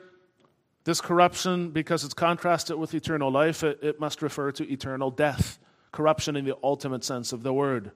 this 0.83 1.01
corruption, 1.01 1.71
because 1.71 2.03
it's 2.03 2.13
contrasted 2.13 2.77
with 2.77 2.93
eternal 2.93 3.31
life, 3.31 3.63
it, 3.63 3.79
it 3.81 3.99
must 3.99 4.21
refer 4.21 4.51
to 4.51 4.71
eternal 4.71 5.09
death, 5.09 5.57
corruption 5.91 6.35
in 6.35 6.45
the 6.45 6.55
ultimate 6.61 7.03
sense 7.03 7.33
of 7.33 7.41
the 7.41 7.51
word. 7.51 7.89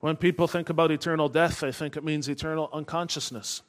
When 0.00 0.16
people 0.16 0.48
think 0.48 0.70
about 0.70 0.90
eternal 0.90 1.28
death, 1.28 1.60
they 1.60 1.70
think 1.70 1.96
it 1.96 2.02
means 2.02 2.28
eternal 2.28 2.68
unconsciousness. 2.72 3.62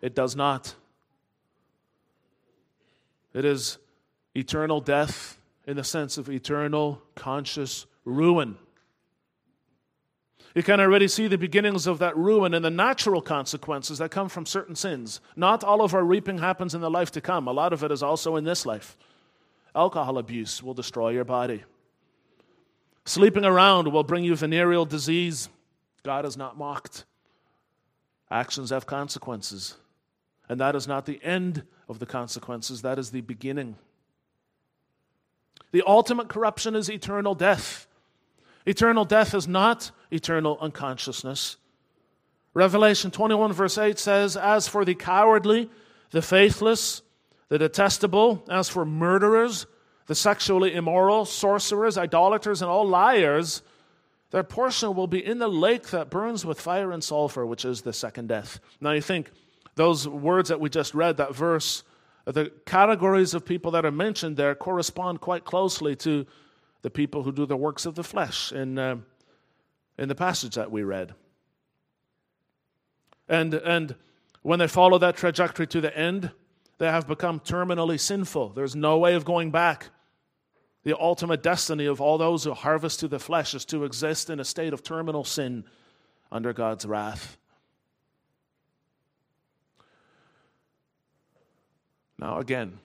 It 0.00 0.14
does 0.14 0.36
not. 0.36 0.76
It 3.34 3.44
is 3.44 3.78
eternal 4.36 4.80
death 4.80 5.40
in 5.66 5.76
the 5.76 5.82
sense 5.82 6.18
of 6.18 6.30
eternal 6.30 7.02
conscious 7.16 7.84
ruin. 8.04 8.58
You 10.54 10.62
can 10.62 10.80
already 10.80 11.06
see 11.06 11.28
the 11.28 11.38
beginnings 11.38 11.86
of 11.86 11.98
that 12.00 12.16
ruin 12.16 12.54
and 12.54 12.64
the 12.64 12.70
natural 12.70 13.22
consequences 13.22 13.98
that 13.98 14.10
come 14.10 14.28
from 14.28 14.46
certain 14.46 14.74
sins. 14.74 15.20
Not 15.36 15.62
all 15.62 15.80
of 15.80 15.94
our 15.94 16.02
reaping 16.02 16.38
happens 16.38 16.74
in 16.74 16.80
the 16.80 16.90
life 16.90 17.12
to 17.12 17.20
come, 17.20 17.46
a 17.46 17.52
lot 17.52 17.72
of 17.72 17.84
it 17.84 17.92
is 17.92 18.02
also 18.02 18.36
in 18.36 18.44
this 18.44 18.66
life. 18.66 18.96
Alcohol 19.74 20.18
abuse 20.18 20.62
will 20.62 20.74
destroy 20.74 21.10
your 21.10 21.24
body. 21.24 21.62
Sleeping 23.04 23.44
around 23.44 23.92
will 23.92 24.02
bring 24.02 24.24
you 24.24 24.34
venereal 24.34 24.84
disease. 24.84 25.48
God 26.02 26.24
is 26.24 26.36
not 26.36 26.58
mocked. 26.58 27.04
Actions 28.30 28.70
have 28.70 28.86
consequences. 28.86 29.76
And 30.48 30.60
that 30.60 30.74
is 30.74 30.88
not 30.88 31.06
the 31.06 31.22
end 31.22 31.62
of 31.88 32.00
the 32.00 32.06
consequences, 32.06 32.82
that 32.82 32.98
is 32.98 33.10
the 33.10 33.20
beginning. 33.20 33.76
The 35.72 35.82
ultimate 35.86 36.28
corruption 36.28 36.74
is 36.74 36.90
eternal 36.90 37.34
death. 37.34 37.86
Eternal 38.66 39.04
death 39.04 39.34
is 39.34 39.48
not 39.48 39.90
eternal 40.10 40.58
unconsciousness. 40.60 41.56
Revelation 42.52 43.10
21, 43.10 43.52
verse 43.52 43.78
8 43.78 43.98
says, 43.98 44.36
As 44.36 44.68
for 44.68 44.84
the 44.84 44.94
cowardly, 44.94 45.70
the 46.10 46.22
faithless, 46.22 47.02
the 47.48 47.58
detestable, 47.58 48.44
as 48.48 48.68
for 48.68 48.84
murderers, 48.84 49.66
the 50.06 50.14
sexually 50.14 50.74
immoral, 50.74 51.24
sorcerers, 51.24 51.96
idolaters, 51.96 52.62
and 52.62 52.70
all 52.70 52.86
liars, 52.86 53.62
their 54.30 54.42
portion 54.42 54.94
will 54.94 55.06
be 55.06 55.24
in 55.24 55.38
the 55.38 55.48
lake 55.48 55.90
that 55.90 56.10
burns 56.10 56.44
with 56.44 56.60
fire 56.60 56.92
and 56.92 57.02
sulfur, 57.02 57.46
which 57.46 57.64
is 57.64 57.82
the 57.82 57.92
second 57.92 58.28
death. 58.28 58.60
Now 58.80 58.92
you 58.92 59.00
think 59.00 59.30
those 59.74 60.06
words 60.06 60.48
that 60.48 60.60
we 60.60 60.68
just 60.68 60.94
read, 60.94 61.16
that 61.16 61.34
verse, 61.34 61.84
the 62.24 62.52
categories 62.66 63.34
of 63.34 63.44
people 63.44 63.72
that 63.72 63.84
are 63.84 63.90
mentioned 63.90 64.36
there 64.36 64.54
correspond 64.54 65.20
quite 65.20 65.44
closely 65.44 65.96
to 65.96 66.26
the 66.82 66.90
people 66.90 67.22
who 67.22 67.32
do 67.32 67.46
the 67.46 67.56
works 67.56 67.86
of 67.86 67.94
the 67.94 68.04
flesh 68.04 68.52
in, 68.52 68.78
uh, 68.78 68.96
in 69.98 70.08
the 70.08 70.14
passage 70.14 70.54
that 70.54 70.70
we 70.70 70.82
read. 70.82 71.14
And, 73.28 73.54
and 73.54 73.94
when 74.42 74.58
they 74.58 74.66
follow 74.66 74.98
that 74.98 75.16
trajectory 75.16 75.66
to 75.68 75.80
the 75.80 75.96
end, 75.96 76.30
they 76.78 76.86
have 76.86 77.06
become 77.06 77.40
terminally 77.40 78.00
sinful. 78.00 78.50
There's 78.50 78.74
no 78.74 78.98
way 78.98 79.14
of 79.14 79.24
going 79.24 79.50
back. 79.50 79.90
The 80.82 80.98
ultimate 80.98 81.42
destiny 81.42 81.84
of 81.84 82.00
all 82.00 82.16
those 82.16 82.44
who 82.44 82.54
harvest 82.54 83.00
to 83.00 83.08
the 83.08 83.18
flesh 83.18 83.54
is 83.54 83.66
to 83.66 83.84
exist 83.84 84.30
in 84.30 84.40
a 84.40 84.44
state 84.44 84.72
of 84.72 84.82
terminal 84.82 85.24
sin 85.24 85.64
under 86.32 86.54
God's 86.54 86.86
wrath. 86.86 87.36
Now, 92.18 92.38
again, 92.38 92.78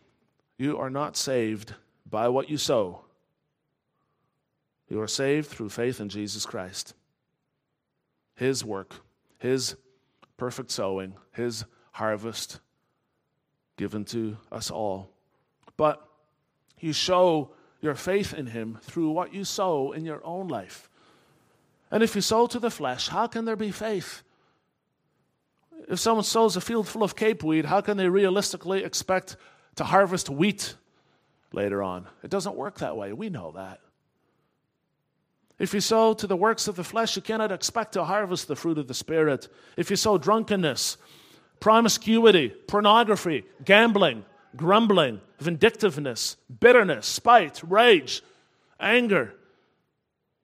you 0.58 0.78
are 0.78 0.90
not 0.90 1.16
saved 1.16 1.74
by 2.10 2.28
what 2.28 2.50
you 2.50 2.58
sow. 2.58 3.05
You 4.90 5.02
are 5.02 5.08
saved 5.08 5.48
through 5.48 5.70
faith 5.70 6.00
in 6.00 6.10
Jesus 6.10 6.46
Christ. 6.46 6.94
His 8.36 8.64
work, 8.64 8.94
His 9.40 9.76
perfect 10.38 10.72
sowing, 10.72 11.16
His 11.32 11.66
harvest 11.92 12.60
given 13.78 14.06
to 14.06 14.38
us 14.52 14.70
all. 14.70 15.10
But 15.78 16.06
you 16.80 16.94
show 16.94 17.52
your 17.82 17.96
faith 17.96 18.34
in 18.34 18.48
Him 18.48 18.78
through 18.82 19.10
what 19.12 19.34
you 19.34 19.44
sow 19.44 19.92
in 19.92 20.06
your 20.06 20.26
own 20.26 20.48
life. 20.48 20.90
And 21.92 22.04
if 22.04 22.16
you 22.16 22.22
sow 22.22 22.48
to 22.48 22.60
the 22.60 22.72
flesh, 22.72 23.08
how 23.08 23.28
can 23.28 23.46
there 23.46 23.56
be 23.56 23.72
faith? 23.72 24.24
If 25.88 26.00
someone 26.00 26.24
sows 26.24 26.56
a 26.56 26.62
field 26.62 26.88
full 26.88 27.04
of 27.04 27.16
capeweed, 27.16 27.66
how 27.66 27.82
can 27.82 27.98
they 27.98 28.10
realistically 28.10 28.84
expect 28.84 29.38
to 29.76 29.84
harvest 29.84 30.30
wheat 30.30 30.76
later 31.54 31.84
on? 31.84 32.08
It 32.24 32.30
doesn't 32.30 32.56
work 32.56 32.80
that 32.80 32.98
way. 32.98 33.14
We 33.14 33.30
know 33.30 33.52
that. 33.56 33.80
If 35.58 35.74
you 35.74 35.80
sow 35.80 36.14
to 36.14 36.28
the 36.28 36.36
works 36.36 36.68
of 36.68 36.76
the 36.76 36.84
flesh, 36.84 37.16
you 37.16 37.22
cannot 37.22 37.52
expect 37.52 37.94
to 37.94 38.04
harvest 38.04 38.48
the 38.48 38.56
fruit 38.56 38.78
of 38.78 38.88
the 38.88 38.94
Spirit. 38.94 39.48
If 39.78 39.90
you 39.90 39.96
sow 39.96 40.18
drunkenness, 40.18 40.98
promiscuity, 41.60 42.50
pornography, 42.50 43.46
gambling, 43.64 44.26
grumbling, 44.56 45.22
vindictiveness, 45.40 46.38
bitterness, 46.60 47.06
spite, 47.06 47.62
rage, 47.64 48.22
anger. 48.80 49.34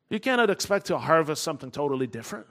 You 0.09 0.19
cannot 0.19 0.49
expect 0.49 0.87
to 0.87 0.97
harvest 0.97 1.43
something 1.43 1.71
totally 1.71 2.07
different. 2.07 2.47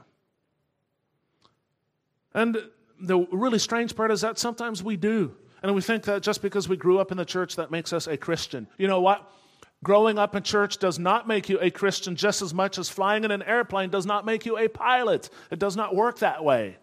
And 2.32 2.56
the 3.00 3.18
really 3.32 3.58
strange 3.58 3.96
part 3.96 4.10
is 4.10 4.20
that 4.20 4.38
sometimes 4.38 4.82
we 4.82 4.96
do. 4.96 5.34
And 5.62 5.74
we 5.74 5.82
think 5.82 6.04
that 6.04 6.22
just 6.22 6.40
because 6.40 6.68
we 6.68 6.76
grew 6.76 6.98
up 6.98 7.10
in 7.10 7.18
the 7.18 7.24
church, 7.24 7.56
that 7.56 7.70
makes 7.70 7.92
us 7.92 8.06
a 8.06 8.16
Christian. 8.16 8.66
You 8.78 8.88
know 8.88 9.00
what? 9.00 9.30
Growing 9.82 10.18
up 10.18 10.36
in 10.36 10.42
church 10.42 10.76
does 10.76 10.98
not 10.98 11.26
make 11.26 11.48
you 11.48 11.58
a 11.60 11.70
Christian 11.70 12.14
just 12.14 12.42
as 12.42 12.52
much 12.52 12.78
as 12.78 12.90
flying 12.90 13.24
in 13.24 13.30
an 13.30 13.42
airplane 13.42 13.88
does 13.88 14.04
not 14.04 14.26
make 14.26 14.44
you 14.44 14.58
a 14.58 14.68
pilot. 14.68 15.30
It 15.50 15.58
does 15.58 15.74
not 15.74 15.94
work 15.94 16.18
that 16.18 16.44
way. 16.44 16.76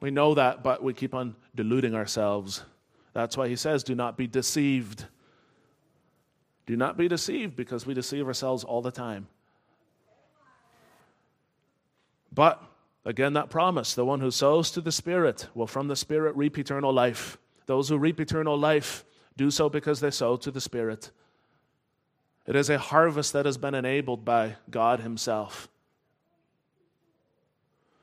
We 0.00 0.10
know 0.10 0.34
that, 0.34 0.62
but 0.62 0.82
we 0.82 0.92
keep 0.94 1.14
on 1.14 1.36
deluding 1.54 1.94
ourselves. 1.94 2.64
That's 3.12 3.36
why 3.36 3.48
he 3.48 3.56
says, 3.56 3.84
Do 3.84 3.94
not 3.94 4.16
be 4.16 4.26
deceived. 4.26 5.06
Do 6.66 6.76
not 6.76 6.96
be 6.96 7.06
deceived 7.06 7.54
because 7.54 7.86
we 7.86 7.94
deceive 7.94 8.26
ourselves 8.26 8.64
all 8.64 8.82
the 8.82 8.90
time. 8.90 9.28
But 12.32 12.62
again, 13.04 13.34
that 13.34 13.48
promise 13.48 13.94
the 13.94 14.04
one 14.04 14.20
who 14.20 14.32
sows 14.32 14.72
to 14.72 14.80
the 14.80 14.92
Spirit 14.92 15.46
will 15.54 15.68
from 15.68 15.86
the 15.86 15.96
Spirit 15.96 16.36
reap 16.36 16.58
eternal 16.58 16.92
life. 16.92 17.38
Those 17.66 17.88
who 17.88 17.96
reap 17.96 18.20
eternal 18.20 18.58
life 18.58 19.04
do 19.36 19.50
so 19.50 19.68
because 19.68 20.00
they 20.00 20.10
sow 20.10 20.36
to 20.36 20.50
the 20.50 20.60
Spirit. 20.60 21.10
It 22.46 22.56
is 22.56 22.70
a 22.70 22.78
harvest 22.78 23.32
that 23.32 23.46
has 23.46 23.58
been 23.58 23.74
enabled 23.74 24.24
by 24.24 24.56
God 24.70 25.00
Himself. 25.00 25.68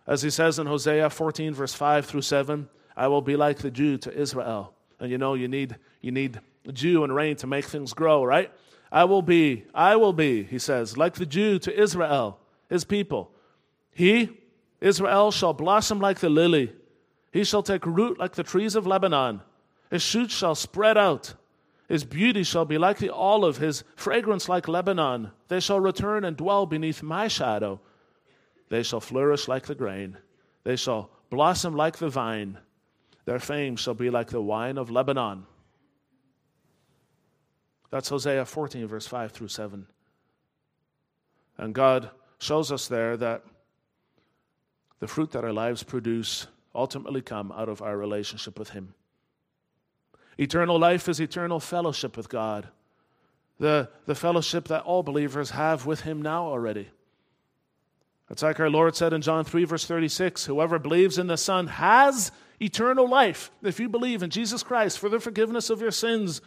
As 0.05 0.21
he 0.21 0.29
says 0.29 0.59
in 0.59 0.67
Hosea 0.67 1.09
14, 1.09 1.53
verse 1.53 1.73
5 1.73 2.05
through 2.05 2.23
7, 2.23 2.67
I 2.95 3.07
will 3.07 3.21
be 3.21 3.37
like 3.37 3.59
the 3.59 3.71
dew 3.71 3.97
to 3.99 4.13
Israel. 4.13 4.73
And 4.99 5.09
you 5.09 5.17
know, 5.17 5.33
you 5.33 5.47
need, 5.47 5.77
you 6.01 6.11
need 6.11 6.39
dew 6.71 7.03
and 7.03 7.15
rain 7.15 7.35
to 7.37 7.47
make 7.47 7.65
things 7.65 7.93
grow, 7.93 8.23
right? 8.23 8.51
I 8.91 9.05
will 9.05 9.21
be, 9.21 9.63
I 9.73 9.95
will 9.95 10.13
be, 10.13 10.43
he 10.43 10.59
says, 10.59 10.97
like 10.97 11.15
the 11.15 11.25
dew 11.25 11.57
to 11.59 11.81
Israel, 11.81 12.37
his 12.69 12.83
people. 12.83 13.31
He, 13.91 14.29
Israel, 14.81 15.31
shall 15.31 15.53
blossom 15.53 15.99
like 15.99 16.19
the 16.19 16.29
lily. 16.29 16.73
He 17.31 17.43
shall 17.43 17.63
take 17.63 17.85
root 17.85 18.19
like 18.19 18.33
the 18.33 18.43
trees 18.43 18.75
of 18.75 18.85
Lebanon. 18.85 19.41
His 19.93 20.01
shoots 20.01 20.33
shall 20.33 20.55
spread 20.55 20.97
out. 20.97 21.35
His 21.87 22.03
beauty 22.03 22.41
shall 22.41 22.65
be 22.65 22.79
like 22.79 22.97
the 22.97 23.13
olive, 23.13 23.57
his 23.57 23.83
fragrance 23.95 24.49
like 24.49 24.67
Lebanon. 24.67 25.29
They 25.49 25.59
shall 25.59 25.79
return 25.79 26.25
and 26.25 26.35
dwell 26.35 26.65
beneath 26.65 27.03
my 27.03 27.27
shadow. 27.27 27.79
They 28.69 28.81
shall 28.81 28.99
flourish 28.99 29.47
like 29.47 29.67
the 29.67 29.75
grain. 29.75 30.17
They 30.63 30.77
shall 30.77 31.11
blossom 31.29 31.75
like 31.75 31.97
the 31.97 32.09
vine. 32.09 32.57
Their 33.25 33.37
fame 33.37 33.75
shall 33.75 33.93
be 33.93 34.09
like 34.09 34.29
the 34.29 34.41
wine 34.41 34.79
of 34.79 34.89
Lebanon. 34.89 35.45
That's 37.91 38.09
Hosea 38.09 38.45
14, 38.45 38.87
verse 38.87 39.05
5 39.05 39.31
through 39.31 39.49
7. 39.49 39.85
And 41.59 41.75
God 41.75 42.09
shows 42.39 42.71
us 42.71 42.87
there 42.87 43.15
that 43.17 43.43
the 44.97 45.07
fruit 45.07 45.29
that 45.33 45.43
our 45.43 45.53
lives 45.53 45.83
produce 45.83 46.47
ultimately 46.73 47.21
come 47.21 47.51
out 47.51 47.69
of 47.69 47.83
our 47.83 47.95
relationship 47.95 48.57
with 48.57 48.69
Him. 48.69 48.95
Eternal 50.37 50.79
life 50.79 51.07
is 51.07 51.19
eternal 51.19 51.59
fellowship 51.59 52.17
with 52.17 52.29
God, 52.29 52.67
the, 53.59 53.89
the 54.05 54.15
fellowship 54.15 54.67
that 54.69 54.83
all 54.83 55.03
believers 55.03 55.51
have 55.51 55.85
with 55.85 56.01
Him 56.01 56.21
now 56.21 56.45
already. 56.45 56.89
It's 58.29 58.41
like 58.41 58.59
our 58.59 58.69
Lord 58.69 58.95
said 58.95 59.13
in 59.13 59.21
John 59.21 59.43
3, 59.45 59.65
verse 59.65 59.85
36 59.85 60.45
Whoever 60.45 60.79
believes 60.79 61.17
in 61.17 61.27
the 61.27 61.37
Son 61.37 61.67
has 61.67 62.31
eternal 62.59 63.07
life. 63.07 63.51
If 63.61 63.79
you 63.79 63.89
believe 63.89 64.23
in 64.23 64.29
Jesus 64.29 64.63
Christ 64.63 64.97
for 64.97 65.09
the 65.09 65.19
forgiveness 65.19 65.69
of 65.69 65.81
your 65.81 65.91
sins, 65.91 66.41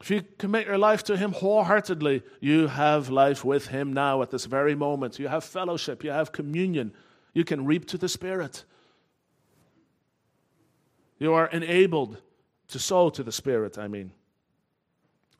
if 0.00 0.10
you 0.10 0.22
commit 0.38 0.66
your 0.66 0.78
life 0.78 1.02
to 1.04 1.16
Him 1.16 1.32
wholeheartedly, 1.32 2.22
you 2.40 2.68
have 2.68 3.08
life 3.08 3.44
with 3.44 3.68
Him 3.68 3.92
now 3.92 4.22
at 4.22 4.30
this 4.30 4.44
very 4.44 4.74
moment. 4.74 5.18
You 5.18 5.28
have 5.28 5.44
fellowship, 5.44 6.04
you 6.04 6.10
have 6.10 6.30
communion, 6.30 6.92
you 7.32 7.44
can 7.44 7.64
reap 7.64 7.86
to 7.88 7.98
the 7.98 8.08
Spirit. 8.08 8.64
You 11.18 11.32
are 11.32 11.46
enabled 11.46 12.20
to 12.68 12.78
sow 12.78 13.10
to 13.10 13.22
the 13.22 13.32
Spirit, 13.32 13.78
I 13.78 13.88
mean. 13.88 14.12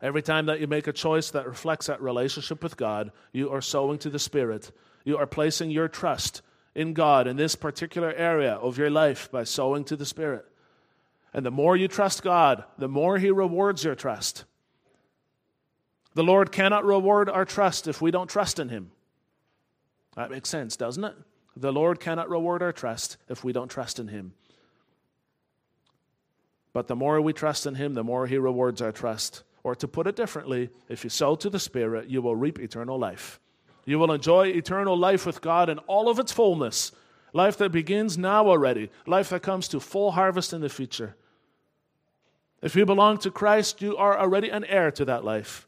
Every 0.00 0.22
time 0.22 0.46
that 0.46 0.60
you 0.60 0.66
make 0.66 0.86
a 0.86 0.92
choice 0.92 1.30
that 1.30 1.46
reflects 1.46 1.86
that 1.86 2.02
relationship 2.02 2.62
with 2.62 2.76
God, 2.76 3.10
you 3.32 3.50
are 3.50 3.62
sowing 3.62 3.98
to 3.98 4.10
the 4.10 4.18
Spirit. 4.18 4.70
You 5.04 5.16
are 5.18 5.26
placing 5.26 5.70
your 5.70 5.88
trust 5.88 6.42
in 6.74 6.92
God 6.92 7.26
in 7.26 7.36
this 7.36 7.54
particular 7.54 8.12
area 8.12 8.52
of 8.52 8.76
your 8.76 8.90
life 8.90 9.30
by 9.30 9.44
sowing 9.44 9.84
to 9.84 9.96
the 9.96 10.06
Spirit. 10.06 10.44
And 11.32 11.44
the 11.44 11.50
more 11.50 11.76
you 11.76 11.88
trust 11.88 12.22
God, 12.22 12.64
the 12.78 12.88
more 12.88 13.18
He 13.18 13.30
rewards 13.30 13.84
your 13.84 13.94
trust. 13.94 14.44
The 16.14 16.22
Lord 16.22 16.52
cannot 16.52 16.84
reward 16.84 17.28
our 17.28 17.44
trust 17.44 17.88
if 17.88 18.00
we 18.00 18.10
don't 18.10 18.28
trust 18.28 18.58
in 18.58 18.68
Him. 18.68 18.90
That 20.16 20.30
makes 20.30 20.48
sense, 20.48 20.76
doesn't 20.76 21.02
it? 21.02 21.16
The 21.56 21.72
Lord 21.72 21.98
cannot 21.98 22.28
reward 22.28 22.62
our 22.62 22.72
trust 22.72 23.16
if 23.28 23.42
we 23.42 23.52
don't 23.52 23.68
trust 23.68 23.98
in 23.98 24.08
Him. 24.08 24.34
But 26.74 26.88
the 26.88 26.96
more 26.96 27.18
we 27.22 27.32
trust 27.32 27.64
in 27.64 27.76
Him, 27.76 27.94
the 27.94 28.04
more 28.04 28.26
He 28.26 28.36
rewards 28.36 28.82
our 28.82 28.92
trust. 28.92 29.44
Or 29.62 29.74
to 29.76 29.88
put 29.88 30.06
it 30.06 30.16
differently, 30.16 30.68
if 30.90 31.04
you 31.04 31.08
sow 31.08 31.36
to 31.36 31.48
the 31.48 31.58
Spirit, 31.58 32.10
you 32.10 32.20
will 32.20 32.36
reap 32.36 32.58
eternal 32.58 32.98
life. 32.98 33.40
You 33.86 33.98
will 33.98 34.12
enjoy 34.12 34.48
eternal 34.48 34.98
life 34.98 35.24
with 35.24 35.40
God 35.40 35.70
in 35.70 35.78
all 35.80 36.10
of 36.10 36.18
its 36.18 36.32
fullness. 36.32 36.92
Life 37.32 37.56
that 37.58 37.72
begins 37.72 38.18
now 38.18 38.46
already, 38.48 38.90
life 39.06 39.30
that 39.30 39.42
comes 39.42 39.68
to 39.68 39.80
full 39.80 40.12
harvest 40.12 40.52
in 40.52 40.60
the 40.60 40.68
future. 40.68 41.16
If 42.60 42.76
you 42.76 42.86
belong 42.86 43.18
to 43.18 43.30
Christ, 43.30 43.80
you 43.80 43.96
are 43.96 44.18
already 44.18 44.50
an 44.50 44.64
heir 44.64 44.90
to 44.92 45.04
that 45.04 45.24
life. 45.24 45.66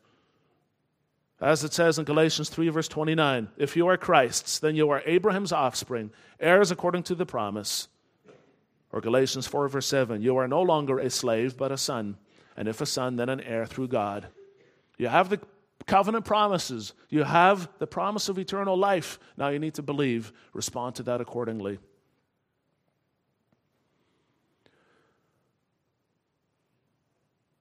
As 1.40 1.62
it 1.62 1.72
says 1.74 1.98
in 1.98 2.04
Galatians 2.04 2.48
3, 2.48 2.70
verse 2.70 2.88
29, 2.88 3.48
if 3.59 3.76
you 3.76 3.86
are 3.88 3.96
Christ's, 3.96 4.59
then 4.59 4.74
you 4.74 4.88
are 4.90 5.02
Abraham's 5.04 5.52
offspring, 5.52 6.11
heirs 6.40 6.70
according 6.70 7.02
to 7.04 7.14
the 7.14 7.26
promise. 7.26 7.88
Or 8.93 9.01
Galatians 9.01 9.47
4, 9.47 9.68
verse 9.68 9.87
7, 9.87 10.22
you 10.22 10.37
are 10.37 10.49
no 10.49 10.62
longer 10.62 10.99
a 10.99 11.11
slave, 11.11 11.57
but 11.57 11.72
a 11.72 11.76
son 11.76 12.16
and 12.57 12.68
if 12.68 12.80
a 12.80 12.87
son, 12.87 13.16
then 13.16 13.28
an 13.28 13.41
heir 13.41 13.66
through 13.66 13.89
God. 13.89 14.26
You 14.97 15.09
have 15.09 15.28
the 15.28 15.41
covenant 15.87 16.24
promises, 16.24 16.95
you 17.11 17.22
have 17.22 17.68
the 17.78 17.87
promise 17.87 18.28
of 18.28 18.39
eternal 18.39 18.76
life. 18.76 19.18
Now 19.37 19.49
you 19.49 19.59
need 19.59 19.74
to 19.74 19.82
believe, 19.82 20.32
respond 20.53 20.95
to 20.97 21.03
that 21.05 21.20
accordingly. 21.20 21.78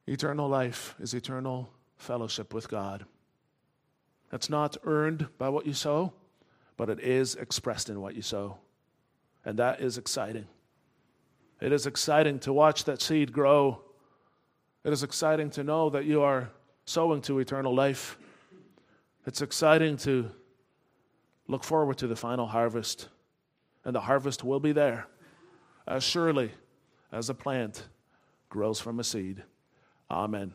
Eternal 0.07 0.47
life 0.47 0.95
is 0.99 1.13
eternal 1.13 1.69
fellowship 1.97 2.53
with 2.53 2.69
God. 2.69 3.05
It's 4.31 4.49
not 4.49 4.77
earned 4.83 5.27
by 5.37 5.49
what 5.49 5.65
you 5.65 5.73
sow, 5.73 6.13
but 6.77 6.89
it 6.89 6.99
is 6.99 7.35
expressed 7.35 7.89
in 7.89 8.01
what 8.01 8.15
you 8.15 8.21
sow. 8.21 8.57
And 9.43 9.59
that 9.59 9.81
is 9.81 9.97
exciting. 9.97 10.47
It 11.61 11.71
is 11.71 11.87
exciting 11.87 12.39
to 12.39 12.53
watch 12.53 12.83
that 12.85 13.01
seed 13.01 13.31
grow 13.31 13.81
it 14.85 14.93
is 14.93 15.01
exciting 15.01 15.49
to 15.51 15.63
know 15.63 15.89
that 15.89 16.05
you 16.05 16.21
are 16.21 16.51
sowing 16.85 17.19
to 17.23 17.39
eternal 17.39 17.73
life. 17.73 18.19
It's 19.25 19.41
exciting 19.41 19.97
to 19.97 20.29
look 21.47 21.63
forward 21.63 21.97
to 21.97 22.07
the 22.07 22.15
final 22.15 22.45
harvest, 22.45 23.09
and 23.83 23.95
the 23.95 24.01
harvest 24.01 24.43
will 24.43 24.59
be 24.59 24.73
there 24.73 25.07
as 25.87 26.03
surely 26.03 26.51
as 27.11 27.31
a 27.31 27.33
plant 27.33 27.87
grows 28.49 28.79
from 28.79 28.99
a 28.99 29.03
seed. 29.03 29.41
Amen. 30.11 30.53